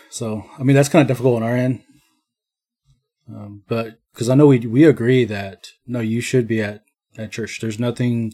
So 0.10 0.46
I 0.58 0.64
mean 0.64 0.76
that's 0.76 0.90
kind 0.90 1.02
of 1.02 1.08
difficult 1.08 1.38
on 1.38 1.44
our 1.44 1.56
end, 1.56 1.84
um, 3.30 3.64
but 3.68 4.00
because 4.14 4.30
I 4.30 4.36
know 4.36 4.48
we 4.48 4.60
we 4.60 4.84
agree 4.84 5.24
that 5.26 5.68
no, 5.88 6.00
you 6.00 6.22
should 6.22 6.48
be 6.48 6.62
at 6.62 6.84
at 7.18 7.32
church. 7.32 7.60
There's 7.62 7.80
nothing 7.80 8.34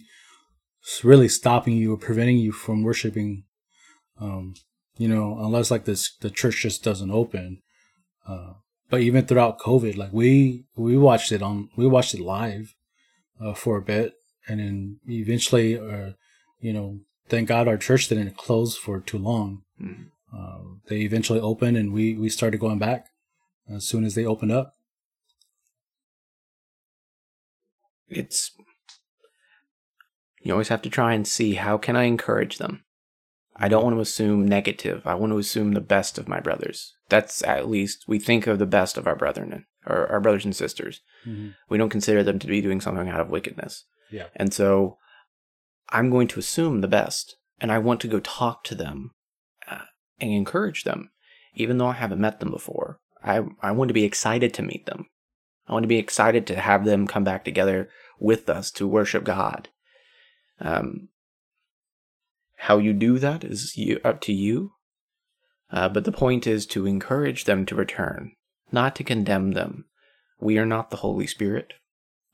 really 1.03 1.27
stopping 1.27 1.77
you 1.77 1.93
or 1.93 1.97
preventing 1.97 2.37
you 2.37 2.51
from 2.51 2.83
worshiping 2.83 3.43
um, 4.19 4.55
you 4.97 5.07
know, 5.07 5.37
unless 5.39 5.71
like 5.71 5.85
this, 5.85 6.15
the 6.21 6.29
church 6.29 6.61
just 6.61 6.83
doesn't 6.83 7.11
open. 7.11 7.61
Uh, 8.27 8.53
but 8.89 9.01
even 9.01 9.25
throughout 9.25 9.59
COVID, 9.59 9.97
like 9.97 10.13
we, 10.13 10.65
we 10.75 10.97
watched 10.97 11.31
it 11.31 11.41
on, 11.41 11.69
we 11.75 11.87
watched 11.87 12.13
it 12.13 12.21
live, 12.21 12.75
uh, 13.41 13.53
for 13.53 13.77
a 13.77 13.81
bit. 13.81 14.13
And 14.47 14.59
then 14.59 14.99
eventually, 15.07 15.77
uh, 15.77 16.11
you 16.59 16.71
know, 16.71 16.99
thank 17.27 17.47
God 17.47 17.67
our 17.67 17.77
church 17.77 18.07
didn't 18.07 18.37
close 18.37 18.77
for 18.77 18.99
too 18.99 19.17
long. 19.17 19.63
Mhm. 19.81 20.11
Uh, 20.35 20.77
they 20.87 21.01
eventually 21.01 21.39
opened 21.39 21.77
and 21.77 21.91
we, 21.93 22.15
we 22.15 22.29
started 22.29 22.59
going 22.59 22.79
back 22.79 23.07
as 23.69 23.87
soon 23.87 24.03
as 24.03 24.15
they 24.15 24.25
opened 24.25 24.51
up. 24.51 24.73
It's 28.07 28.51
you 30.41 30.51
always 30.51 30.67
have 30.67 30.83
to 30.83 30.89
try 30.91 31.13
and 31.13 31.27
see 31.27 31.55
how 31.55 31.77
can 31.77 31.95
I 31.95 32.03
encourage 32.03 32.59
them. 32.59 32.84
I 33.57 33.67
don't 33.69 33.83
want 33.83 33.95
to 33.95 34.01
assume 34.01 34.45
negative. 34.45 35.05
I 35.05 35.15
want 35.15 35.31
to 35.31 35.37
assume 35.37 35.71
the 35.71 35.81
best 35.81 36.17
of 36.17 36.27
my 36.27 36.39
brothers. 36.39 36.93
That's 37.09 37.41
at 37.43 37.69
least 37.69 38.05
we 38.07 38.19
think 38.19 38.47
of 38.47 38.59
the 38.59 38.65
best 38.65 38.97
of 38.97 39.07
our 39.07 39.15
brethren 39.15 39.65
or 39.85 40.07
our 40.07 40.19
brothers 40.19 40.45
and 40.45 40.55
sisters. 40.55 41.01
We 41.69 41.77
don't 41.77 41.89
consider 41.89 42.23
them 42.23 42.39
to 42.39 42.47
be 42.47 42.61
doing 42.61 42.81
something 42.81 43.07
out 43.07 43.21
of 43.21 43.29
wickedness. 43.29 43.85
Yeah. 44.11 44.27
And 44.35 44.53
so 44.53 44.97
I'm 45.89 46.09
going 46.09 46.27
to 46.29 46.39
assume 46.39 46.81
the 46.81 46.87
best 46.87 47.37
and 47.61 47.71
I 47.71 47.79
want 47.79 48.01
to 48.01 48.07
go 48.07 48.19
talk 48.19 48.63
to 48.65 48.75
them 48.75 49.11
uh, 49.69 49.85
and 50.19 50.31
encourage 50.31 50.83
them, 50.83 51.11
even 51.53 51.77
though 51.77 51.87
I 51.87 51.93
haven't 51.93 52.21
met 52.21 52.39
them 52.39 52.51
before. 52.51 52.99
I, 53.23 53.41
I 53.61 53.71
want 53.71 53.87
to 53.87 53.93
be 53.93 54.03
excited 54.03 54.53
to 54.55 54.61
meet 54.61 54.85
them. 54.85 55.07
I 55.67 55.73
want 55.73 55.83
to 55.83 55.87
be 55.87 55.97
excited 55.97 56.45
to 56.47 56.59
have 56.59 56.85
them 56.85 57.07
come 57.07 57.23
back 57.23 57.43
together 57.43 57.89
with 58.19 58.49
us 58.49 58.69
to 58.71 58.87
worship 58.87 59.23
God. 59.23 59.69
Um, 60.59 61.09
how 62.57 62.77
you 62.77 62.93
do 62.93 63.19
that 63.19 63.43
is 63.43 63.75
you, 63.75 63.99
up 64.03 64.21
to 64.21 64.33
you. 64.33 64.71
Uh, 65.71 65.89
but 65.89 66.05
the 66.05 66.11
point 66.11 66.47
is 66.47 66.65
to 66.67 66.85
encourage 66.85 67.45
them 67.45 67.65
to 67.65 67.75
return, 67.75 68.31
not 68.71 68.95
to 68.95 69.03
condemn 69.03 69.51
them. 69.51 69.85
We 70.39 70.57
are 70.57 70.65
not 70.65 70.89
the 70.89 70.97
Holy 70.97 71.27
Spirit. 71.27 71.73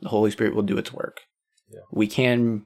The 0.01 0.09
Holy 0.09 0.31
Spirit 0.31 0.55
will 0.55 0.63
do 0.63 0.77
its 0.77 0.93
work. 0.93 1.21
Yeah. 1.69 1.81
We 1.91 2.07
can 2.07 2.65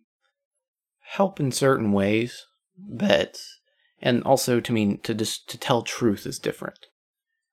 help 1.02 1.39
in 1.39 1.52
certain 1.52 1.91
ways, 1.91 2.46
but 2.78 3.39
and 4.02 4.24
also 4.24 4.60
to 4.60 4.74
mean 4.74 5.00
to 5.02 5.13
just 5.13 5.50
to 5.50 5.58
tell 5.58 5.82
truth 5.82 6.26
is 6.26 6.39
different. 6.39 6.88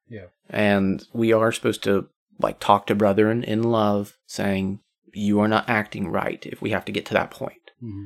Yeah. 0.09 0.27
And 0.49 1.07
we 1.13 1.33
are 1.33 1.53
supposed 1.53 1.83
to 1.85 2.09
like 2.39 2.61
talk 2.61 2.87
to 2.87 2.95
brethren 2.95 3.45
in 3.45 3.63
love, 3.63 4.17
saying 4.27 4.81
you 5.13 5.41
are 5.41 5.49
not 5.49 5.69
acting 5.69 6.09
right. 6.09 6.45
If 6.47 6.63
we 6.63 6.71
have 6.71 6.85
to 6.87 6.93
get 6.93 7.07
to 7.07 7.15
that 7.15 7.31
point, 7.31 7.71
hmm 7.81 8.05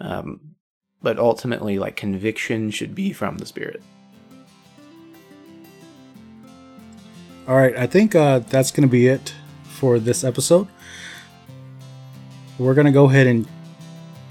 um, 0.00 0.56
but 1.02 1.18
ultimately, 1.18 1.78
like 1.78 1.96
conviction 1.96 2.70
should 2.70 2.94
be 2.94 3.12
from 3.12 3.38
the 3.38 3.46
Spirit. 3.46 3.82
All 7.48 7.56
right, 7.56 7.76
I 7.76 7.86
think 7.86 8.14
uh, 8.14 8.40
that's 8.40 8.70
to 8.82 8.92
be 8.92 9.08
it 9.08 9.34
for 9.64 9.98
this 9.98 10.22
episode. 10.24 10.68
We're 12.58 12.74
to 12.86 12.92
go 12.92 13.06
ahead 13.06 13.26
and 13.26 13.48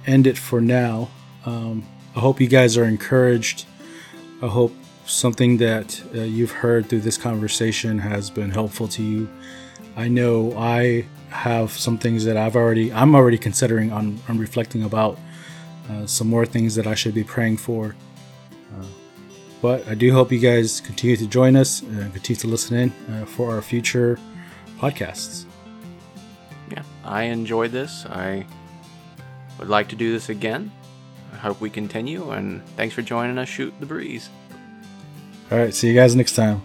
end 0.06 0.28
it 0.28 0.38
for 0.38 0.62
now. 0.62 1.10
Um, 1.46 1.86
I 2.16 2.20
hope 2.20 2.40
you 2.40 2.48
guys 2.48 2.78
are 2.78 2.86
encouraged. 2.86 3.66
I 4.42 4.48
hope 4.48 4.74
something 5.06 5.58
that 5.58 6.02
uh, 6.14 6.20
you've 6.22 6.52
heard 6.52 6.88
through 6.88 7.02
this 7.02 7.18
conversation 7.18 8.00
has 8.00 8.30
been 8.30 8.52
helpful 8.52 8.88
to 8.90 9.04
you. 9.04 9.30
I 9.98 10.08
know 10.08 10.54
I 10.56 11.06
have 11.30 11.72
some 11.72 11.98
things 11.98 12.26
that 12.26 12.38
I've 12.38 12.56
already, 12.56 12.94
I'm 12.94 13.16
already 13.16 13.38
considering 13.38 13.92
on, 13.92 14.20
on 14.30 14.38
reflecting 14.38 14.84
about 14.84 15.20
uh, 15.90 16.06
some 16.06 16.28
more 16.28 16.46
things 16.46 16.76
that 16.76 16.88
I 16.88 16.96
should 16.96 17.14
be 17.14 17.24
praying 17.24 17.58
for. 17.58 17.96
Uh, 18.52 18.86
but 19.62 19.88
I 19.88 19.96
do 19.96 20.12
hope 20.14 20.32
you 20.32 20.40
guys 20.40 20.82
continue 20.82 21.18
to 21.18 21.28
join 21.28 21.56
us 21.56 21.82
and 21.82 22.14
continue 22.14 22.40
to 22.40 22.48
listen 22.48 22.78
in 22.78 22.94
uh, 23.14 23.26
for 23.26 23.52
our 23.54 23.62
future 23.62 24.20
podcasts. 24.78 25.46
Yeah, 26.72 26.84
I 27.04 27.24
enjoyed 27.24 27.72
this. 27.72 28.06
I 28.06 28.46
would 29.58 29.70
like 29.70 29.90
to 29.90 29.96
do 29.96 30.12
this 30.12 30.30
again. 30.30 30.72
I 31.34 31.38
hope 31.38 31.62
we 31.62 31.70
continue, 31.70 32.32
and 32.32 32.66
thanks 32.76 32.94
for 32.96 33.02
joining 33.02 33.38
us. 33.38 33.50
Shoot 33.50 33.74
the 33.80 33.86
breeze. 33.86 34.30
All 35.52 35.58
right, 35.58 35.74
see 35.74 35.88
you 35.88 35.96
guys 35.96 36.16
next 36.16 36.34
time. 36.34 36.62